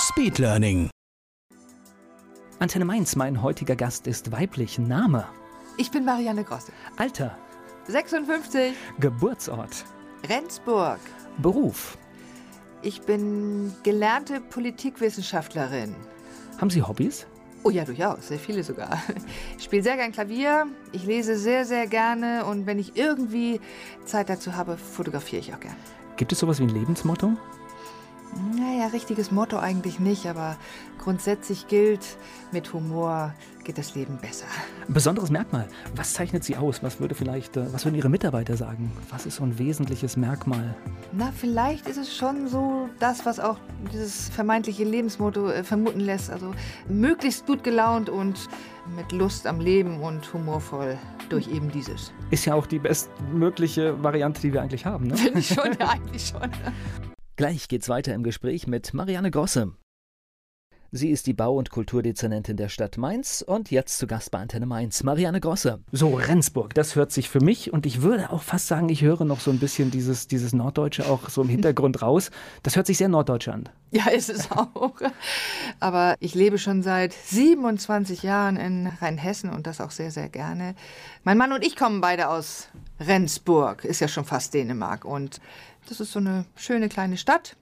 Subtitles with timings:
[0.00, 0.88] Speedlearning.
[2.58, 4.78] Antenne Mainz, mein heutiger Gast ist weiblich.
[4.78, 5.26] Name,
[5.76, 6.72] Ich bin Marianne Grosse.
[6.96, 7.36] Alter,
[7.86, 9.84] 56, Geburtsort,
[10.28, 11.00] Rendsburg.
[11.38, 11.98] Beruf.
[12.82, 15.94] Ich bin gelernte Politikwissenschaftlerin.
[16.58, 17.26] Haben Sie Hobbys?
[17.62, 19.02] Oh ja, durchaus, sehr viele sogar.
[19.58, 23.60] Ich spiele sehr gern Klavier, ich lese sehr, sehr gerne und wenn ich irgendwie
[24.06, 25.76] Zeit dazu habe, fotografiere ich auch gern.
[26.16, 27.36] Gibt es sowas wie ein Lebensmotto?
[28.56, 30.56] Naja, richtiges Motto eigentlich nicht, aber
[30.98, 32.16] grundsätzlich gilt,
[32.52, 33.34] mit Humor
[33.64, 34.46] geht das Leben besser.
[34.88, 35.68] Besonderes Merkmal.
[35.94, 36.82] Was zeichnet Sie aus?
[36.82, 38.92] Was würde vielleicht, äh, was würden Ihre Mitarbeiter sagen?
[39.10, 40.74] Was ist so ein wesentliches Merkmal?
[41.12, 43.58] Na, vielleicht ist es schon so das, was auch
[43.92, 46.30] dieses vermeintliche Lebensmotto äh, vermuten lässt.
[46.30, 46.52] Also
[46.88, 48.48] möglichst gut gelaunt und
[48.96, 52.12] mit Lust am Leben und humorvoll durch eben dieses.
[52.30, 55.08] Ist ja auch die bestmögliche Variante, die wir eigentlich haben.
[55.08, 55.16] Ne?
[55.16, 56.42] Finde ich schon, ja, eigentlich schon.
[57.40, 59.72] Gleich geht's weiter im Gespräch mit Marianne Grosse.
[60.92, 64.66] Sie ist die Bau- und Kulturdezernentin der Stadt Mainz und jetzt zu Gast bei Antenne
[64.66, 65.80] Mainz, Marianne Grosse.
[65.90, 69.24] So, Rendsburg, das hört sich für mich und ich würde auch fast sagen, ich höre
[69.24, 72.30] noch so ein bisschen dieses, dieses Norddeutsche auch so im Hintergrund raus.
[72.62, 73.70] Das hört sich sehr norddeutsch an.
[73.90, 75.00] Ja, ist es auch.
[75.80, 80.74] Aber ich lebe schon seit 27 Jahren in Rheinhessen und das auch sehr, sehr gerne.
[81.24, 82.68] Mein Mann und ich kommen beide aus
[83.00, 85.04] Rendsburg, ist ja schon fast Dänemark.
[85.04, 85.40] Und
[85.88, 87.56] das ist so eine schöne kleine Stadt.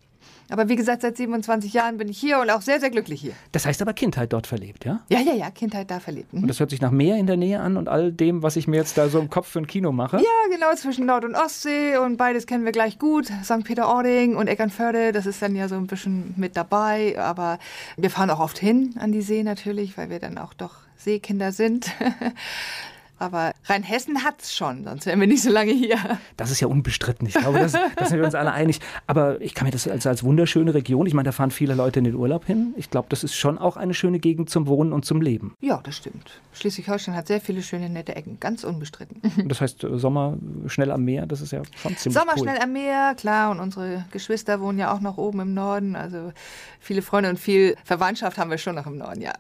[0.51, 3.33] Aber wie gesagt, seit 27 Jahren bin ich hier und auch sehr, sehr glücklich hier.
[3.53, 5.01] Das heißt aber Kindheit dort verlebt, ja?
[5.11, 6.33] Ja, ja, ja, Kindheit da verlebt.
[6.33, 6.43] Mhm.
[6.43, 8.67] Und das hört sich nach Meer in der Nähe an und all dem, was ich
[8.67, 10.17] mir jetzt da so im Kopf für ein Kino mache.
[10.17, 13.27] Ja, genau, zwischen Nord- und Ostsee und beides kennen wir gleich gut.
[13.45, 13.65] St.
[13.65, 17.19] Peter-Ording und Eckernförde, das ist dann ja so ein bisschen mit dabei.
[17.19, 17.59] Aber
[17.99, 21.53] wir fahren auch oft hin an die See natürlich, weil wir dann auch doch Seekinder
[21.53, 21.91] sind.
[23.19, 25.97] Aber Rheinhessen hat's schon, sonst wären wir nicht so lange hier.
[26.37, 27.27] Das ist ja unbestritten.
[27.27, 28.81] Ich glaube, das, das sind wir uns alle einig.
[29.07, 31.99] Aber ich kann mir das als, als wunderschöne Region, ich meine, da fahren viele Leute
[31.99, 32.75] in den Urlaub hin.
[32.77, 35.55] Ich glaube, das ist schon auch eine schöne Gegend zum Wohnen und zum Leben.
[35.61, 36.41] Ja, das stimmt.
[36.53, 39.23] Schleswig-Holstein hat sehr viele schöne, nette Ecken, ganz unbestritten.
[39.49, 40.37] Das heißt, äh, Sommer
[40.67, 42.43] schnell am Meer, das ist ja schon ziemlich Sommer cool.
[42.43, 43.51] schnell am Meer, klar.
[43.51, 45.97] Und unsere Geschwister wohnen ja auch noch oben im Norden.
[45.97, 46.33] Also
[46.81, 49.33] viele Freunde und viel Verwandtschaft haben wir schon noch im Norden, ja.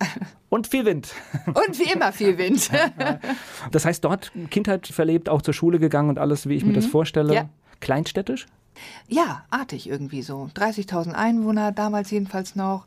[0.48, 1.12] Und viel Wind.
[1.46, 2.70] Und wie immer viel Wind.
[3.70, 6.86] Das heißt, dort Kindheit verlebt, auch zur Schule gegangen und alles, wie ich mir das
[6.86, 7.28] vorstelle.
[7.28, 7.34] Mhm.
[7.34, 7.48] Ja.
[7.80, 8.46] Kleinstädtisch?
[9.08, 10.50] Ja, artig irgendwie so.
[10.54, 12.86] 30.000 Einwohner, damals jedenfalls noch.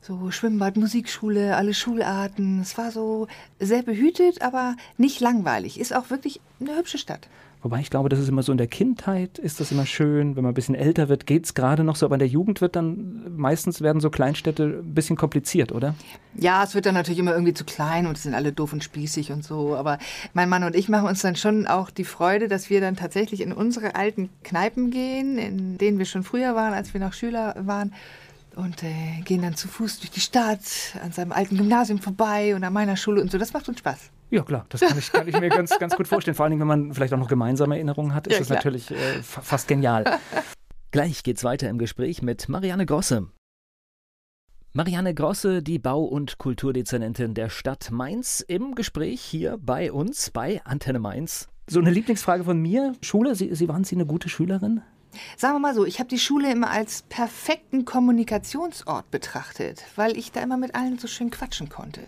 [0.00, 2.60] So Schwimmbad, Musikschule, alle Schularten.
[2.60, 3.26] Es war so
[3.58, 5.80] sehr behütet, aber nicht langweilig.
[5.80, 7.28] Ist auch wirklich eine hübsche Stadt.
[7.64, 10.36] Wobei ich glaube, das ist immer so in der Kindheit ist das immer schön.
[10.36, 12.04] Wenn man ein bisschen älter wird, geht es gerade noch so.
[12.04, 15.94] Aber in der Jugend wird dann, meistens werden so Kleinstädte ein bisschen kompliziert, oder?
[16.34, 18.84] Ja, es wird dann natürlich immer irgendwie zu klein und es sind alle doof und
[18.84, 19.76] spießig und so.
[19.76, 19.98] Aber
[20.34, 23.40] mein Mann und ich machen uns dann schon auch die Freude, dass wir dann tatsächlich
[23.40, 27.54] in unsere alten Kneipen gehen, in denen wir schon früher waren, als wir noch Schüler
[27.60, 27.94] waren.
[28.56, 30.60] Und äh, gehen dann zu Fuß durch die Stadt,
[31.02, 33.38] an seinem alten Gymnasium vorbei und an meiner Schule und so.
[33.38, 34.10] Das macht uns Spaß.
[34.30, 36.34] Ja, klar, das kann ich, kann ich mir ganz, ganz gut vorstellen.
[36.34, 38.56] Vor allen Dingen, wenn man vielleicht auch noch gemeinsame Erinnerungen hat, ist Ja, das klar.
[38.58, 40.04] natürlich äh, fa- fast genial.
[40.90, 43.28] Gleich geht's weiter im Gespräch mit Marianne Grosse.
[44.72, 50.60] Marianne Grosse, die Bau- und Kulturdezernentin der Stadt Mainz, im Gespräch hier bei uns bei
[50.64, 51.48] Antenne Mainz.
[51.68, 52.94] So eine Lieblingsfrage von mir.
[53.00, 54.82] Schule, Sie, Sie waren Sie eine gute Schülerin?
[55.36, 60.32] Sagen wir mal so, ich habe die Schule immer als perfekten Kommunikationsort betrachtet, weil ich
[60.32, 62.02] da immer mit allen so schön quatschen konnte.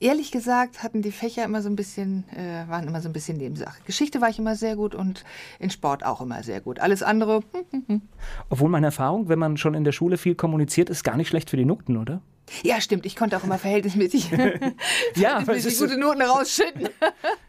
[0.00, 3.36] Ehrlich gesagt hatten die Fächer immer so ein bisschen, äh, waren immer so ein bisschen
[3.36, 3.80] Nebensache.
[3.84, 5.24] Geschichte war ich immer sehr gut und
[5.58, 6.78] in Sport auch immer sehr gut.
[6.78, 8.02] Alles andere, hm,
[8.48, 11.50] Obwohl meine Erfahrung, wenn man schon in der Schule viel kommuniziert, ist gar nicht schlecht
[11.50, 12.20] für die Noten, oder?
[12.62, 14.30] Ja stimmt, ich konnte auch immer verhältnismäßig,
[15.16, 16.88] Ja, verhältnismäßig gute Noten rausschütten.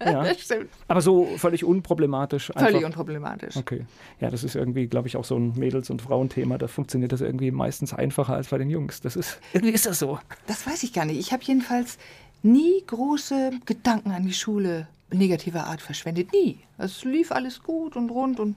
[0.04, 0.24] Ja.
[0.24, 0.70] Das stimmt.
[0.88, 2.52] Aber so völlig unproblematisch.
[2.58, 2.88] Völlig einfach.
[2.88, 3.56] unproblematisch.
[3.56, 3.86] Okay.
[4.20, 6.58] Ja, das ist irgendwie, glaube ich, auch so ein Mädels- und Frauenthema.
[6.58, 9.02] Da funktioniert das irgendwie meistens einfacher als bei den Jungs.
[9.02, 10.18] Das ist, irgendwie ist das so.
[10.48, 11.20] Das weiß ich gar nicht.
[11.20, 12.00] Ich habe jedenfalls
[12.42, 16.32] nie große Gedanken an die Schule negativer Art verschwendet.
[16.34, 16.58] Nie.
[16.80, 18.56] Es lief alles gut und rund und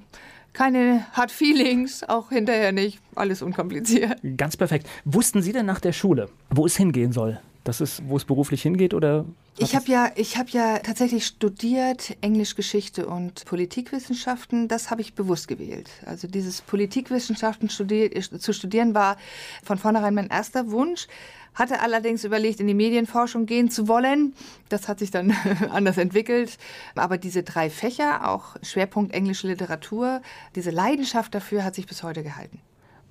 [0.54, 3.00] keine Hard Feelings, auch hinterher nicht.
[3.14, 4.18] Alles unkompliziert.
[4.36, 4.88] Ganz perfekt.
[5.04, 7.40] Wussten Sie denn nach der Schule, wo es hingehen soll?
[7.64, 9.24] Das ist, wo es beruflich hingeht oder?
[9.56, 14.68] Ich habe ja, ich habe ja tatsächlich studiert Englischgeschichte und Politikwissenschaften.
[14.68, 15.88] Das habe ich bewusst gewählt.
[16.04, 19.16] Also dieses Politikwissenschaften studier zu studieren war
[19.62, 21.06] von vornherein mein erster Wunsch.
[21.54, 24.34] Hatte allerdings überlegt, in die Medienforschung gehen zu wollen.
[24.68, 25.34] Das hat sich dann
[25.70, 26.58] anders entwickelt.
[26.94, 30.20] Aber diese drei Fächer, auch Schwerpunkt englische Literatur,
[30.54, 32.60] diese Leidenschaft dafür hat sich bis heute gehalten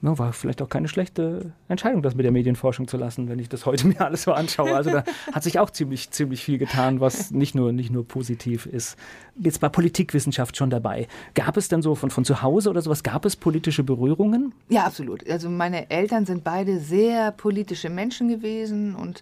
[0.04, 3.48] ja, war vielleicht auch keine schlechte Entscheidung, das mit der Medienforschung zu lassen, wenn ich
[3.48, 4.76] das heute mir alles so anschaue.
[4.76, 8.66] Also da hat sich auch ziemlich, ziemlich viel getan, was nicht nur, nicht nur positiv
[8.66, 8.98] ist.
[9.36, 11.08] Jetzt war Politikwissenschaft schon dabei.
[11.36, 14.54] Gab es denn so von, von zu Hause oder sowas, gab es politische Berührungen?
[14.68, 15.28] Ja, absolut.
[15.30, 19.22] Also meine Eltern sind beide sehr politische Menschen gewesen und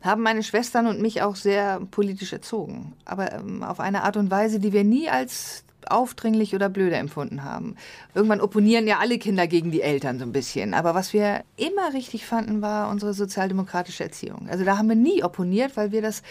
[0.00, 2.94] haben meine Schwestern und mich auch sehr politisch erzogen.
[3.04, 7.44] Aber ähm, auf eine Art und Weise, die wir nie als aufdringlich oder blöde empfunden
[7.44, 7.76] haben.
[8.14, 10.74] Irgendwann opponieren ja alle Kinder gegen die Eltern so ein bisschen.
[10.74, 14.48] Aber was wir immer richtig fanden, war unsere sozialdemokratische Erziehung.
[14.50, 16.22] Also da haben wir nie opponiert, weil wir das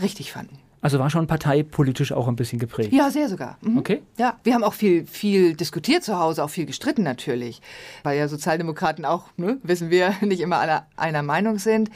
[0.00, 0.58] richtig fanden.
[0.82, 2.92] Also war schon parteipolitisch auch ein bisschen geprägt.
[2.92, 3.56] Ja, sehr sogar.
[3.60, 3.78] Mhm.
[3.78, 4.02] Okay.
[4.18, 7.62] Ja, wir haben auch viel, viel diskutiert zu Hause, auch viel gestritten natürlich,
[8.02, 11.88] weil ja Sozialdemokraten auch, ne, wissen wir, nicht immer alle einer Meinung sind.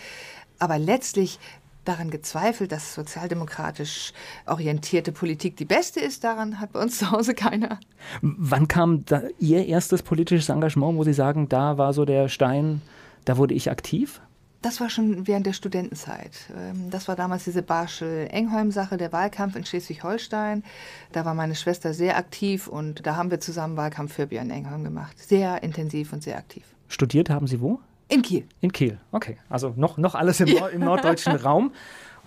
[0.60, 1.40] Aber letztlich
[1.88, 4.12] daran gezweifelt, dass sozialdemokratisch
[4.46, 6.24] orientierte Politik die beste ist.
[6.24, 7.80] Daran hat bei uns zu Hause keiner.
[8.22, 9.04] Wann kam
[9.38, 12.82] Ihr erstes politisches Engagement, wo Sie sagen, da war so der Stein,
[13.24, 14.20] da wurde ich aktiv?
[14.62, 16.32] Das war schon während der Studentenzeit.
[16.56, 20.64] Ähm, das war damals diese Barschel-Engholm-Sache, der Wahlkampf in Schleswig-Holstein.
[21.12, 24.82] Da war meine Schwester sehr aktiv und da haben wir zusammen Wahlkampf für Björn Engholm
[24.82, 25.18] gemacht.
[25.18, 26.64] Sehr intensiv und sehr aktiv.
[26.88, 27.78] Studiert haben Sie wo?
[28.08, 28.44] In Kiel.
[28.60, 29.36] In Kiel, okay.
[29.48, 30.68] Also noch, noch alles im, ja.
[30.68, 31.72] im norddeutschen Raum.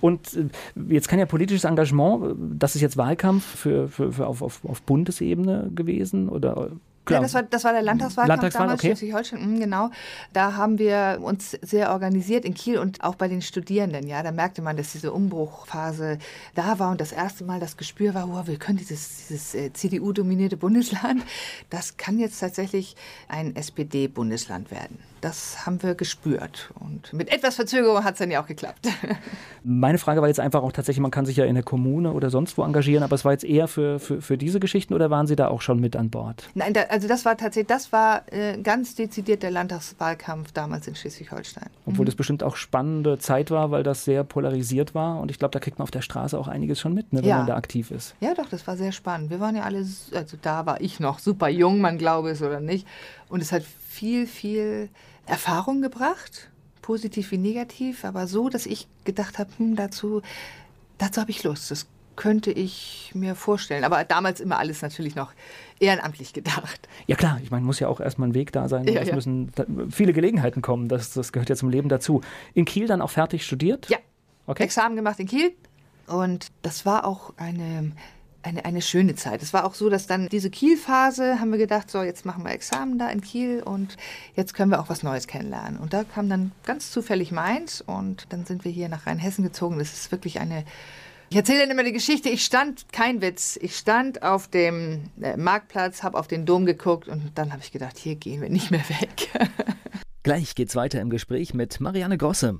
[0.01, 0.45] Und äh,
[0.89, 4.81] jetzt kann ja politisches Engagement, das ist jetzt Wahlkampf für, für, für auf, auf, auf
[4.81, 6.71] Bundesebene gewesen oder
[7.09, 7.19] Klar.
[7.19, 8.95] Ja, das war, das war der Landtagswahlkampf Landtagswahl, damals, okay.
[8.95, 9.89] Schleswig-Holstein, mhm, genau.
[10.33, 14.23] Da haben wir uns sehr organisiert in Kiel und auch bei den Studierenden, ja.
[14.23, 16.19] Da merkte man, dass diese Umbruchphase
[16.55, 19.73] da war und das erste Mal das Gespür war, wow, wir können dieses, dieses äh,
[19.73, 21.23] CDU-dominierte Bundesland,
[21.69, 22.95] das kann jetzt tatsächlich
[23.27, 24.99] ein SPD-Bundesland werden.
[25.21, 26.71] Das haben wir gespürt.
[26.79, 28.87] Und mit etwas Verzögerung hat es dann ja auch geklappt.
[29.63, 32.29] Meine Frage war jetzt einfach auch tatsächlich, man kann sich ja in der Kommune oder
[32.29, 35.27] sonst wo engagieren, aber es war jetzt eher für, für, für diese Geschichten oder waren
[35.27, 36.49] Sie da auch schon mit an Bord?
[36.53, 40.95] Nein, da, also das war tatsächlich, das war äh, ganz dezidiert der Landtagswahlkampf damals in
[40.95, 41.69] Schleswig-Holstein.
[41.85, 42.07] Obwohl mhm.
[42.07, 45.59] das bestimmt auch spannende Zeit war, weil das sehr polarisiert war und ich glaube, da
[45.59, 47.37] kriegt man auf der Straße auch einiges schon mit, ne, wenn ja.
[47.37, 48.15] man da aktiv ist.
[48.19, 49.29] Ja, doch, das war sehr spannend.
[49.29, 52.59] Wir waren ja alle, also da war ich noch super jung, man glaube es oder
[52.59, 52.87] nicht.
[53.29, 54.89] Und es hat viel, viel
[55.25, 56.49] Erfahrung gebracht,
[56.81, 60.21] positiv wie negativ, aber so, dass ich gedacht habe, hm, dazu,
[60.97, 61.71] dazu habe ich Lust.
[61.71, 61.87] Das
[62.19, 63.85] könnte ich mir vorstellen.
[63.85, 65.31] Aber damals immer alles natürlich noch
[65.79, 66.89] ehrenamtlich gedacht.
[67.07, 68.85] Ja klar, ich meine, muss ja auch erstmal ein Weg da sein.
[68.87, 69.15] Ja, es ja.
[69.15, 69.53] müssen
[69.89, 70.89] viele Gelegenheiten kommen.
[70.89, 72.19] Das, das gehört ja zum Leben dazu.
[72.53, 73.89] In Kiel dann auch fertig studiert?
[73.89, 73.97] Ja.
[74.47, 74.63] Okay.
[74.63, 75.53] Examen gemacht in Kiel.
[76.07, 77.93] Und das war auch eine
[78.41, 79.41] eine, eine schöne Zeit.
[79.41, 82.51] Es war auch so, dass dann diese Kiel-Phase haben wir gedacht, so jetzt machen wir
[82.51, 83.97] Examen da in Kiel und
[84.35, 85.77] jetzt können wir auch was Neues kennenlernen.
[85.77, 89.77] Und da kam dann ganz zufällig Mainz und dann sind wir hier nach Rheinhessen gezogen.
[89.77, 90.63] Das ist wirklich eine
[91.29, 95.37] ich erzähle dann immer die Geschichte, ich stand, kein Witz, ich stand auf dem äh,
[95.37, 98.71] Marktplatz, habe auf den Dom geguckt und dann habe ich gedacht, hier gehen wir nicht
[98.71, 99.29] mehr weg.
[100.23, 102.59] Gleich geht's weiter im Gespräch mit Marianne Grosse.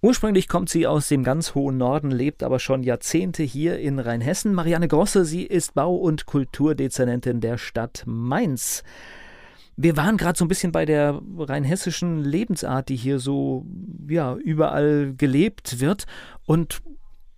[0.00, 4.54] Ursprünglich kommt sie aus dem ganz hohen Norden, lebt aber schon Jahrzehnte hier in Rheinhessen.
[4.54, 8.84] Marianne Grosse, sie ist Bau- und Kulturdezernentin der Stadt Mainz.
[9.76, 13.66] Wir waren gerade so ein bisschen bei der rheinhessischen Lebensart, die hier so
[14.08, 16.06] ja überall gelebt wird.
[16.46, 16.80] Und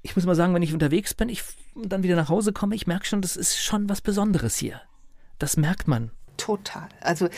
[0.03, 1.43] ich muss mal sagen, wenn ich unterwegs bin, ich
[1.75, 4.81] dann wieder nach Hause komme, ich merke schon, das ist schon was Besonderes hier.
[5.39, 6.89] Das merkt man total.
[7.01, 7.29] Also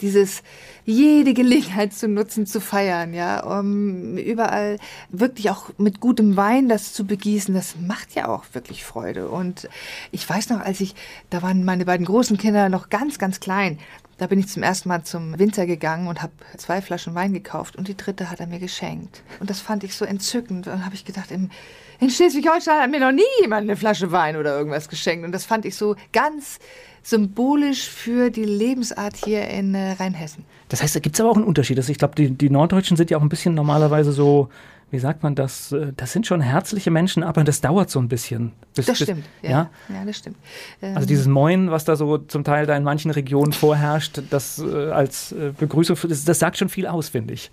[0.00, 0.42] dieses
[0.84, 4.78] jede Gelegenheit zu nutzen, zu feiern, ja, um überall
[5.10, 9.28] wirklich auch mit gutem Wein das zu begießen, das macht ja auch wirklich Freude.
[9.28, 9.68] Und
[10.10, 10.94] ich weiß noch, als ich,
[11.30, 13.78] da waren meine beiden großen Kinder noch ganz, ganz klein.
[14.18, 17.76] Da bin ich zum ersten Mal zum Winter gegangen und habe zwei Flaschen Wein gekauft
[17.76, 19.22] und die dritte hat er mir geschenkt.
[19.38, 20.66] Und das fand ich so entzückend.
[20.66, 21.50] Und habe ich gedacht, im,
[22.00, 25.24] in Schleswig-Holstein hat mir noch nie jemand eine Flasche Wein oder irgendwas geschenkt.
[25.24, 26.58] Und das fand ich so ganz
[27.02, 30.44] symbolisch für die Lebensart hier in äh, Rheinhessen.
[30.68, 31.78] Das heißt, da gibt es aber auch einen Unterschied.
[31.78, 34.50] Also ich glaube, die, die Norddeutschen sind ja auch ein bisschen normalerweise so,
[34.90, 38.08] wie sagt man das, äh, das sind schon herzliche Menschen, aber das dauert so ein
[38.08, 38.52] bisschen.
[38.74, 40.04] Bis, das stimmt, bis, ja, ja, ja.
[40.04, 40.36] das stimmt.
[40.82, 44.58] Ähm also dieses Moin, was da so zum Teil da in manchen Regionen vorherrscht, das
[44.58, 47.50] äh, als äh, Begrüßung, das, das, sagt schon viel aus, finde ich.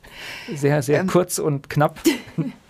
[0.54, 2.00] Sehr, sehr ähm, kurz und knapp.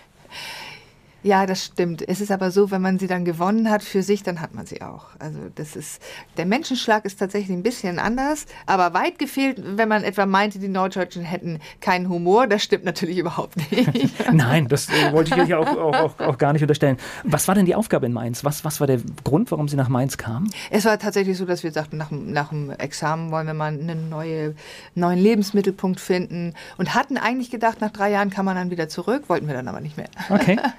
[1.26, 2.08] Ja, das stimmt.
[2.08, 4.68] Es ist aber so, wenn man sie dann gewonnen hat für sich, dann hat man
[4.68, 5.08] sie auch.
[5.18, 6.00] Also das ist,
[6.38, 10.68] der Menschenschlag ist tatsächlich ein bisschen anders, aber weit gefehlt, wenn man etwa meinte, die
[10.68, 12.46] Norddeutschen hätten keinen Humor.
[12.46, 14.14] Das stimmt natürlich überhaupt nicht.
[14.32, 16.98] Nein, das äh, wollte ich euch auch, auch, auch, auch, gar nicht unterstellen.
[17.24, 18.44] Was war denn die Aufgabe in Mainz?
[18.44, 20.52] Was, was war der Grund, warum Sie nach Mainz kamen?
[20.70, 24.10] Es war tatsächlich so, dass wir sagten, nach, nach dem Examen wollen wir mal einen
[24.10, 24.54] neue,
[24.94, 29.24] neuen Lebensmittelpunkt finden und hatten eigentlich gedacht, nach drei Jahren kann man dann wieder zurück,
[29.26, 30.10] wollten wir dann aber nicht mehr.
[30.30, 30.60] Okay.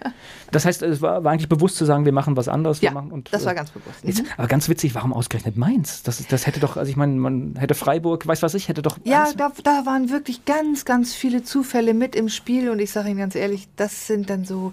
[0.50, 2.80] Das heißt, es war, war, eigentlich bewusst zu sagen, wir machen was anderes.
[2.80, 3.98] Ja, machen und, das war äh, ganz bewusst.
[4.02, 4.28] Jetzt, mhm.
[4.36, 6.02] aber ganz witzig, warum ausgerechnet Mainz?
[6.02, 8.98] Das, das hätte doch, also ich meine, man hätte Freiburg, weiß was ich, hätte doch.
[9.04, 13.08] Ja, da, da waren wirklich ganz, ganz viele Zufälle mit im Spiel und ich sage
[13.08, 14.72] Ihnen ganz ehrlich, das sind dann so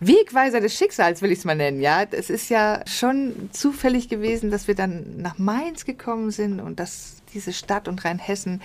[0.00, 1.80] Wegweiser des Schicksals, will ich es mal nennen.
[1.80, 6.80] Ja, es ist ja schon zufällig gewesen, dass wir dann nach Mainz gekommen sind und
[6.80, 8.60] dass diese Stadt und Rheinhessen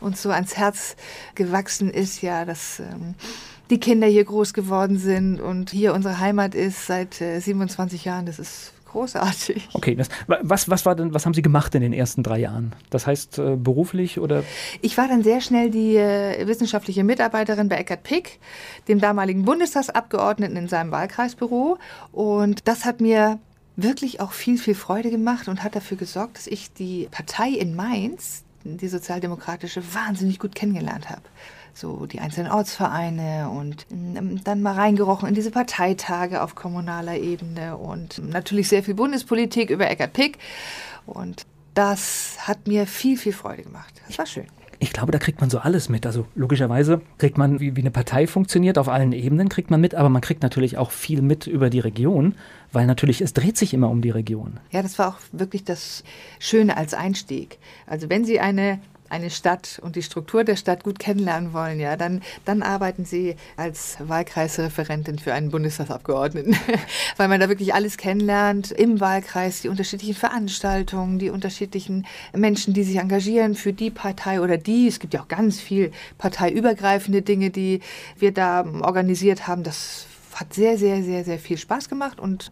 [0.00, 0.96] uns so ans Herz
[1.34, 3.14] gewachsen ist, ja, dass ähm,
[3.70, 8.26] die Kinder hier groß geworden sind und hier unsere Heimat ist seit äh, 27 Jahren.
[8.26, 9.68] Das ist großartig.
[9.74, 12.74] Okay, das, was, was, war denn, was haben Sie gemacht in den ersten drei Jahren?
[12.90, 14.42] Das heißt äh, beruflich oder?
[14.80, 18.38] Ich war dann sehr schnell die äh, wissenschaftliche Mitarbeiterin bei Eckart Pick,
[18.88, 21.78] dem damaligen Bundestagsabgeordneten in seinem Wahlkreisbüro.
[22.12, 23.38] Und das hat mir
[23.76, 27.76] wirklich auch viel, viel Freude gemacht und hat dafür gesorgt, dass ich die Partei in
[27.76, 31.22] Mainz, die sozialdemokratische, wahnsinnig gut kennengelernt habe
[31.76, 37.76] so die einzelnen Ortsvereine und ähm, dann mal reingerochen in diese Parteitage auf kommunaler Ebene
[37.76, 40.38] und natürlich sehr viel Bundespolitik über Eckart Pick.
[41.06, 44.00] Und das hat mir viel, viel Freude gemacht.
[44.08, 44.46] Das war schön.
[44.78, 46.06] Ich glaube, da kriegt man so alles mit.
[46.06, 49.94] Also logischerweise kriegt man, wie, wie eine Partei funktioniert, auf allen Ebenen kriegt man mit,
[49.94, 52.34] aber man kriegt natürlich auch viel mit über die Region,
[52.72, 54.60] weil natürlich es dreht sich immer um die Region.
[54.70, 56.04] Ja, das war auch wirklich das
[56.38, 57.58] Schöne als Einstieg.
[57.86, 61.96] Also wenn Sie eine eine Stadt und die Struktur der Stadt gut kennenlernen wollen, ja,
[61.96, 66.56] dann, dann arbeiten Sie als Wahlkreisreferentin für einen Bundestagsabgeordneten,
[67.16, 72.84] weil man da wirklich alles kennenlernt im Wahlkreis, die unterschiedlichen Veranstaltungen, die unterschiedlichen Menschen, die
[72.84, 74.88] sich engagieren für die Partei oder die.
[74.88, 77.80] Es gibt ja auch ganz viel parteiübergreifende Dinge, die
[78.18, 79.62] wir da organisiert haben.
[79.62, 82.50] Das hat sehr, sehr, sehr, sehr viel Spaß gemacht und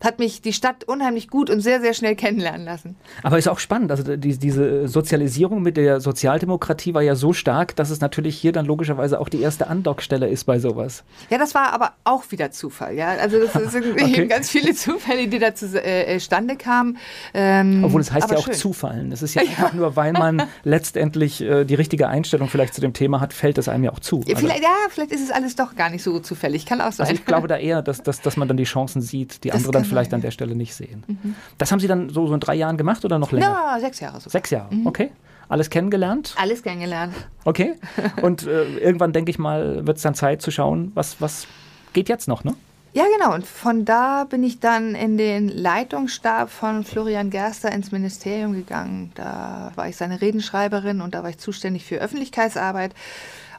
[0.00, 2.96] hat mich die Stadt unheimlich gut und sehr, sehr schnell kennenlernen lassen.
[3.22, 3.90] Aber ist auch spannend.
[3.90, 8.52] Also die, diese Sozialisierung mit der Sozialdemokratie war ja so stark, dass es natürlich hier
[8.52, 11.04] dann logischerweise auch die erste Andockstelle ist bei sowas.
[11.30, 12.94] Ja, das war aber auch wieder Zufall.
[12.94, 14.26] Ja, also das sind okay.
[14.28, 16.98] ganz viele Zufälle, die da zustande äh, kamen.
[17.34, 18.54] Ähm, Obwohl es heißt ja auch schön.
[18.54, 19.10] Zufallen.
[19.10, 22.80] Es ist ja, ja, einfach nur, weil man letztendlich äh, die richtige Einstellung vielleicht zu
[22.80, 24.22] dem Thema hat, fällt es einem ja auch zu.
[24.26, 26.66] Ja, vielleicht, ja, vielleicht ist es alles doch gar nicht so zufällig.
[26.66, 27.06] Kann auch sein.
[27.06, 29.56] Also ich glaube da eher, dass, dass, dass man dann die Chancen sieht, die das
[29.58, 31.04] andere dann vielleicht an der Stelle nicht sehen.
[31.06, 31.34] Mhm.
[31.58, 33.46] Das haben Sie dann so, so in drei Jahren gemacht oder noch länger?
[33.46, 34.20] Ja, sechs Jahre.
[34.20, 34.30] Sogar.
[34.30, 34.86] Sechs Jahre, mhm.
[34.86, 35.10] okay.
[35.48, 36.34] Alles kennengelernt?
[36.38, 37.14] Alles kennengelernt.
[37.44, 37.74] Okay.
[38.22, 41.46] Und äh, irgendwann, denke ich mal, wird es dann Zeit zu schauen, was, was
[41.92, 42.54] geht jetzt noch, ne?
[42.92, 43.34] Ja, genau.
[43.34, 49.12] Und von da bin ich dann in den Leitungsstab von Florian Gerster ins Ministerium gegangen.
[49.14, 52.94] Da war ich seine Redenschreiberin und da war ich zuständig für Öffentlichkeitsarbeit.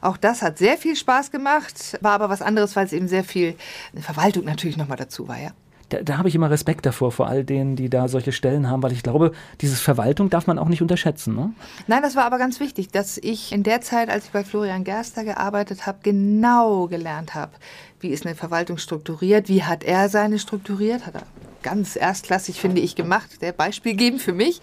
[0.00, 3.24] Auch das hat sehr viel Spaß gemacht, war aber was anderes, weil es eben sehr
[3.24, 3.54] viel
[3.94, 5.50] Verwaltung natürlich nochmal dazu war, ja
[5.90, 8.82] da, da habe ich immer Respekt davor, vor all denen, die da solche Stellen haben,
[8.82, 11.34] weil ich glaube, dieses Verwaltung darf man auch nicht unterschätzen.
[11.34, 11.52] Ne?
[11.86, 14.84] Nein, das war aber ganz wichtig, dass ich in der Zeit, als ich bei Florian
[14.84, 17.52] Gerster gearbeitet habe, genau gelernt habe,
[18.00, 21.22] wie ist eine Verwaltung strukturiert, wie hat er seine strukturiert, hat er
[21.62, 24.62] ganz erstklassig, finde ich, gemacht, der Beispiel geben für mich.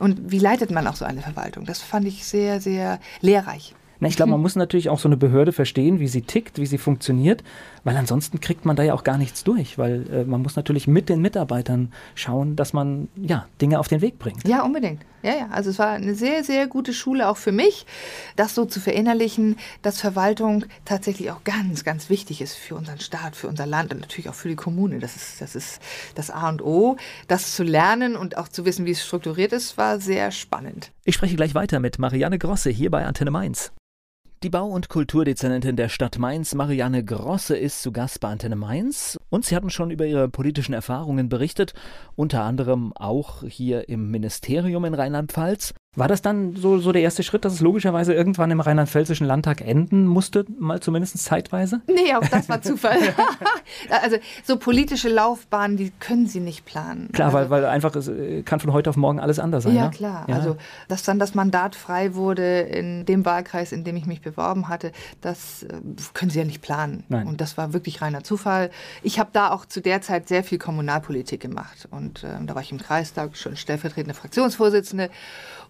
[0.00, 1.64] Und wie leitet man auch so eine Verwaltung?
[1.66, 3.74] Das fand ich sehr, sehr lehrreich.
[4.02, 6.66] Na, ich glaube, man muss natürlich auch so eine Behörde verstehen, wie sie tickt, wie
[6.66, 7.44] sie funktioniert,
[7.84, 10.86] weil ansonsten kriegt man da ja auch gar nichts durch, weil äh, man muss natürlich
[10.86, 14.46] mit den Mitarbeitern schauen, dass man ja Dinge auf den Weg bringt.
[14.46, 15.02] Ja, unbedingt.
[15.22, 15.48] Ja, ja.
[15.50, 17.86] Also es war eine sehr, sehr gute Schule auch für mich,
[18.36, 23.36] das so zu verinnerlichen, dass Verwaltung tatsächlich auch ganz, ganz wichtig ist für unseren Staat,
[23.36, 24.98] für unser Land und natürlich auch für die Kommune.
[24.98, 25.80] Das ist das, ist
[26.14, 26.96] das A und O.
[27.28, 30.90] Das zu lernen und auch zu wissen, wie es strukturiert ist, war sehr spannend.
[31.04, 33.72] Ich spreche gleich weiter mit Marianne Grosse hier bei Antenne Mainz.
[34.42, 39.16] Die Bau- und Kulturdezernentin der Stadt Mainz, Marianne Grosse, ist zu Gast bei Antenne Mainz.
[39.30, 41.74] Und sie hatten schon über ihre politischen Erfahrungen berichtet,
[42.16, 45.74] unter anderem auch hier im Ministerium in Rheinland-Pfalz.
[45.94, 49.60] War das dann so, so der erste Schritt, dass es logischerweise irgendwann im Rheinland-Pfälzischen Landtag
[49.60, 51.82] enden musste, mal zumindest zeitweise?
[51.86, 52.96] Nee, auch das war Zufall.
[54.02, 57.10] also so politische Laufbahnen, die können Sie nicht planen.
[57.12, 59.74] Klar, also, weil, weil einfach es äh, kann von heute auf morgen alles anders sein.
[59.74, 59.90] Ja, ne?
[59.90, 60.24] klar.
[60.28, 60.36] Ja.
[60.36, 60.56] Also
[60.88, 64.92] dass dann das Mandat frei wurde in dem Wahlkreis, in dem ich mich beworben hatte,
[65.20, 65.74] das äh,
[66.14, 67.04] können Sie ja nicht planen.
[67.10, 67.26] Nein.
[67.26, 68.70] Und das war wirklich reiner Zufall.
[69.02, 71.86] Ich habe da auch zu der Zeit sehr viel Kommunalpolitik gemacht.
[71.90, 75.10] Und äh, da war ich im Kreistag schon stellvertretende Fraktionsvorsitzende.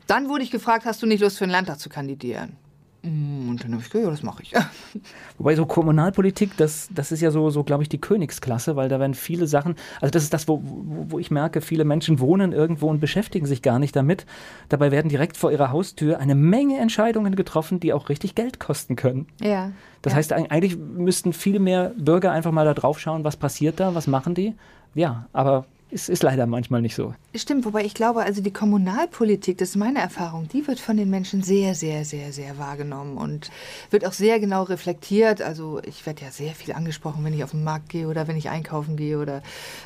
[0.06, 2.56] Dann wurde ich gefragt, hast du nicht Lust für den Landtag zu kandidieren?
[3.02, 4.52] Mm, und dann habe ich gesagt, ja, das mache ich.
[5.38, 9.00] Wobei so Kommunalpolitik, das, das ist ja so, so glaube ich, die Königsklasse, weil da
[9.00, 12.52] werden viele Sachen, also das ist das, wo, wo, wo ich merke, viele Menschen wohnen
[12.52, 14.24] irgendwo und beschäftigen sich gar nicht damit.
[14.68, 18.94] Dabei werden direkt vor ihrer Haustür eine Menge Entscheidungen getroffen, die auch richtig Geld kosten
[18.94, 19.26] können.
[19.40, 19.72] Ja.
[20.02, 20.18] Das ja.
[20.18, 24.06] heißt, eigentlich müssten viel mehr Bürger einfach mal da drauf schauen, was passiert da, was
[24.06, 24.54] machen die.
[24.94, 27.14] Ja, aber es ist leider manchmal nicht so.
[27.34, 31.10] Stimmt, wobei ich glaube, also die Kommunalpolitik, das ist meine Erfahrung, die wird von den
[31.10, 33.50] Menschen sehr, sehr, sehr, sehr wahrgenommen und
[33.90, 35.42] wird auch sehr genau reflektiert.
[35.42, 38.38] Also ich werde ja sehr viel angesprochen, wenn ich auf den Markt gehe oder wenn
[38.38, 39.42] ich einkaufen gehe oder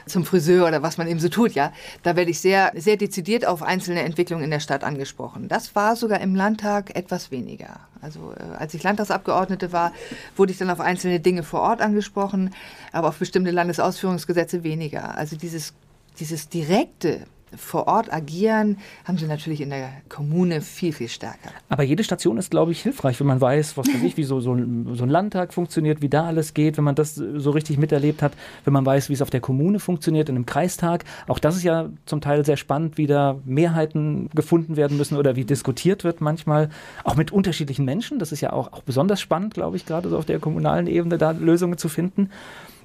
[0.06, 1.72] zum Friseur oder was man eben so tut, ja.
[2.04, 5.48] Da werde ich sehr, sehr dezidiert auf einzelne Entwicklungen in der Stadt angesprochen.
[5.48, 7.80] Das war sogar im Landtag etwas weniger.
[8.00, 9.92] Also äh, als ich Landtagsabgeordnete war,
[10.36, 12.54] wurde ich dann auf einzelne Dinge vor Ort angesprochen,
[12.92, 15.16] aber auf bestimmte Landesausführungsgesetze weniger.
[15.16, 15.75] Also dieses
[16.18, 21.50] dieses direkte vor Ort agieren, haben sie natürlich in der Kommune viel, viel stärker.
[21.68, 24.40] Aber jede Station ist, glaube ich, hilfreich, wenn man weiß, was weiß ich, wie so,
[24.40, 28.23] so, so ein Landtag funktioniert, wie da alles geht, wenn man das so richtig miterlebt
[28.23, 28.32] hat,
[28.64, 31.04] wenn man weiß, wie es auf der Kommune funktioniert, in einem Kreistag.
[31.28, 35.37] Auch das ist ja zum Teil sehr spannend, wie da Mehrheiten gefunden werden müssen oder
[35.37, 36.68] wie diskutiert wird manchmal,
[37.04, 38.18] auch mit unterschiedlichen Menschen.
[38.18, 41.16] Das ist ja auch, auch besonders spannend, glaube ich, gerade so auf der kommunalen Ebene
[41.16, 42.30] da Lösungen zu finden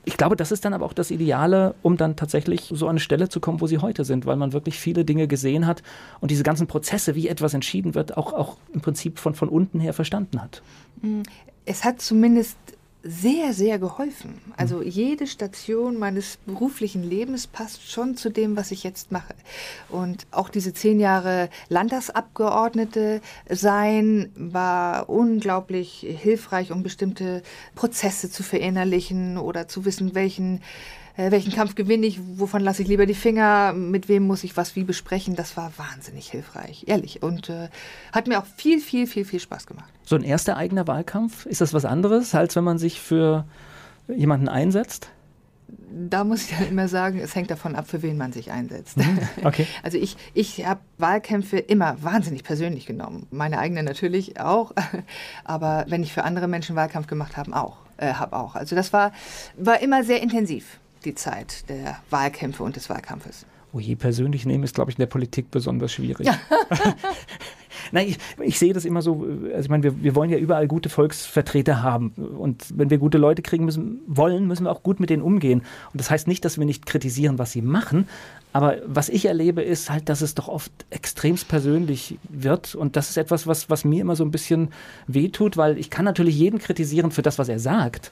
[0.04, 3.00] ich glaube, das ist dann aber auch das Ideale, um dann tatsächlich so an eine
[3.00, 5.84] Stelle zu kommen, wo sie heute sind, weil man wirklich viele Dinge gesehen hat
[6.22, 9.80] und diese ganzen Prozesse, wie etwas entschieden wird, auch, auch im Prinzip von, von unten
[9.80, 10.64] her verstanden hat.
[11.66, 12.58] Es hat zumindest
[13.04, 14.40] sehr, sehr geholfen.
[14.58, 19.34] Also jede Station meines beruflichen Lebens passt schon zu dem, was ich jetzt mache.
[19.90, 27.42] Und auch diese zehn Jahre Landtagsabgeordnete sein war unglaublich hilfreich, um bestimmte
[27.76, 30.62] Prozesse zu verinnerlichen oder zu wissen, welchen
[31.22, 34.58] äh, welchen Kampf gewinne ich, wovon lasse ich lieber die Finger, mit wem muss ich
[34.58, 35.36] was wie besprechen.
[35.36, 37.22] Das war wahnsinnig hilfreich, ehrlich.
[37.22, 37.70] Und äh,
[38.12, 39.92] hat mir auch viel, viel, viel, viel Spaß gemacht.
[40.04, 43.46] So ein erster eigener Wahlkampf, ist das was anderes, als wenn man sich für
[44.08, 45.10] jemanden einsetzt?
[45.94, 48.98] da muss ich dann immer sagen, es hängt davon ab, für wen man sich einsetzt.
[48.98, 49.20] Mhm.
[49.44, 49.68] Okay.
[49.84, 53.28] Also ich, ich habe Wahlkämpfe immer wahnsinnig persönlich genommen.
[53.32, 54.74] Meine eigene natürlich auch.
[55.44, 57.78] Aber wenn ich für andere Menschen Wahlkampf gemacht habe, auch.
[57.98, 58.56] Äh, hab auch.
[58.56, 59.12] Also das war,
[59.58, 63.46] war immer sehr intensiv die Zeit der Wahlkämpfe und des Wahlkampfes.
[63.74, 66.28] Oh je, persönlich nehmen ist, glaube ich, in der Politik besonders schwierig.
[67.94, 70.68] Nein, ich, ich, sehe das immer so, also ich meine, wir, wir wollen ja überall
[70.68, 72.10] gute Volksvertreter haben.
[72.10, 75.62] Und wenn wir gute Leute kriegen müssen, wollen, müssen wir auch gut mit denen umgehen.
[75.94, 78.08] Und das heißt nicht, dass wir nicht kritisieren, was sie machen.
[78.54, 82.76] Aber was ich erlebe, ist halt, dass es doch oft extremst persönlich wird.
[82.76, 84.70] Und das ist etwas, was, was mir immer so ein bisschen
[85.08, 88.12] wehtut, weil ich kann natürlich jeden kritisieren für das, was er sagt.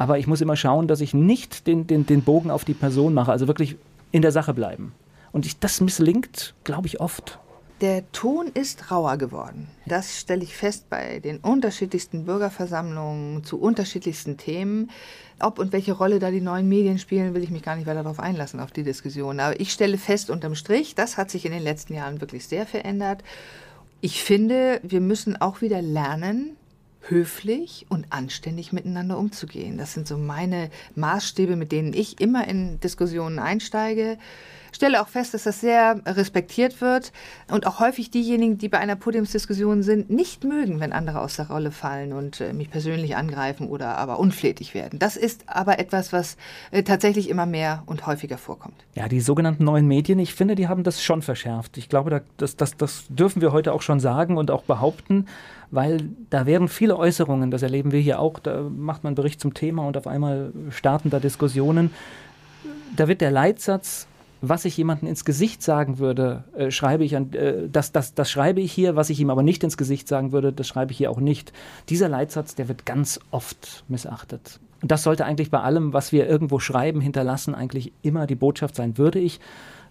[0.00, 3.12] Aber ich muss immer schauen, dass ich nicht den, den, den Bogen auf die Person
[3.12, 3.76] mache, also wirklich
[4.12, 4.94] in der Sache bleiben.
[5.30, 7.38] Und ich, das misslingt, glaube ich, oft.
[7.82, 9.68] Der Ton ist rauer geworden.
[9.84, 14.90] Das stelle ich fest bei den unterschiedlichsten Bürgerversammlungen zu unterschiedlichsten Themen.
[15.38, 18.02] Ob und welche Rolle da die neuen Medien spielen, will ich mich gar nicht weiter
[18.02, 19.38] darauf einlassen, auf die Diskussion.
[19.38, 22.64] Aber ich stelle fest, unterm Strich, das hat sich in den letzten Jahren wirklich sehr
[22.64, 23.22] verändert.
[24.00, 26.56] Ich finde, wir müssen auch wieder lernen,
[27.02, 29.78] höflich und anständig miteinander umzugehen.
[29.78, 34.18] Das sind so meine Maßstäbe, mit denen ich immer in Diskussionen einsteige
[34.72, 37.12] stelle auch fest, dass das sehr respektiert wird
[37.50, 41.48] und auch häufig diejenigen, die bei einer Podiumsdiskussion sind, nicht mögen, wenn andere aus der
[41.48, 44.98] Rolle fallen und äh, mich persönlich angreifen oder aber unflätig werden.
[44.98, 46.36] Das ist aber etwas, was
[46.70, 48.76] äh, tatsächlich immer mehr und häufiger vorkommt.
[48.94, 51.76] Ja, die sogenannten neuen Medien, ich finde, die haben das schon verschärft.
[51.76, 55.26] Ich glaube, das, das, das dürfen wir heute auch schon sagen und auch behaupten
[55.70, 55.98] weil
[56.30, 59.54] da werden viele Äußerungen, das erleben wir hier auch, da macht man einen Bericht zum
[59.54, 61.90] Thema und auf einmal starten da Diskussionen.
[62.96, 64.06] Da wird der Leitsatz
[64.42, 68.30] was ich jemandem ins Gesicht sagen würde, äh, schreibe ich an, äh, das, das, das
[68.30, 70.98] schreibe ich hier, was ich ihm aber nicht ins Gesicht sagen würde, das schreibe ich
[70.98, 71.52] hier auch nicht.
[71.88, 74.58] Dieser Leitsatz, der wird ganz oft missachtet.
[74.82, 78.76] Und das sollte eigentlich bei allem, was wir irgendwo schreiben, hinterlassen, eigentlich immer die Botschaft
[78.76, 78.96] sein.
[78.96, 79.40] Würde ich,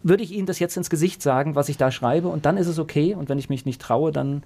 [0.02, 2.68] würde ich Ihnen das jetzt ins Gesicht sagen, was ich da schreibe, und dann ist
[2.68, 3.14] es okay.
[3.14, 4.42] Und wenn ich mich nicht traue, dann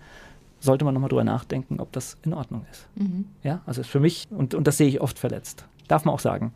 [0.63, 2.87] sollte man nochmal drüber nachdenken, ob das in Ordnung ist.
[2.95, 3.25] Mhm.
[3.43, 5.65] Ja, also ist für mich, und, und das sehe ich oft verletzt.
[5.87, 6.53] Darf man auch sagen.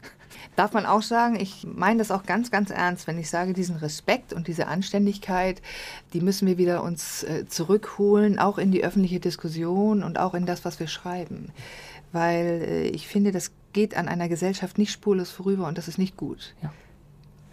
[0.55, 3.75] Darf man auch sagen, ich meine das auch ganz, ganz ernst, wenn ich sage, diesen
[3.75, 5.61] Respekt und diese Anständigkeit,
[6.13, 10.45] die müssen wir wieder uns äh, zurückholen, auch in die öffentliche Diskussion und auch in
[10.45, 11.51] das, was wir schreiben.
[12.11, 15.97] Weil äh, ich finde, das geht an einer Gesellschaft nicht spurlos vorüber und das ist
[15.97, 16.55] nicht gut.
[16.63, 16.71] Ja.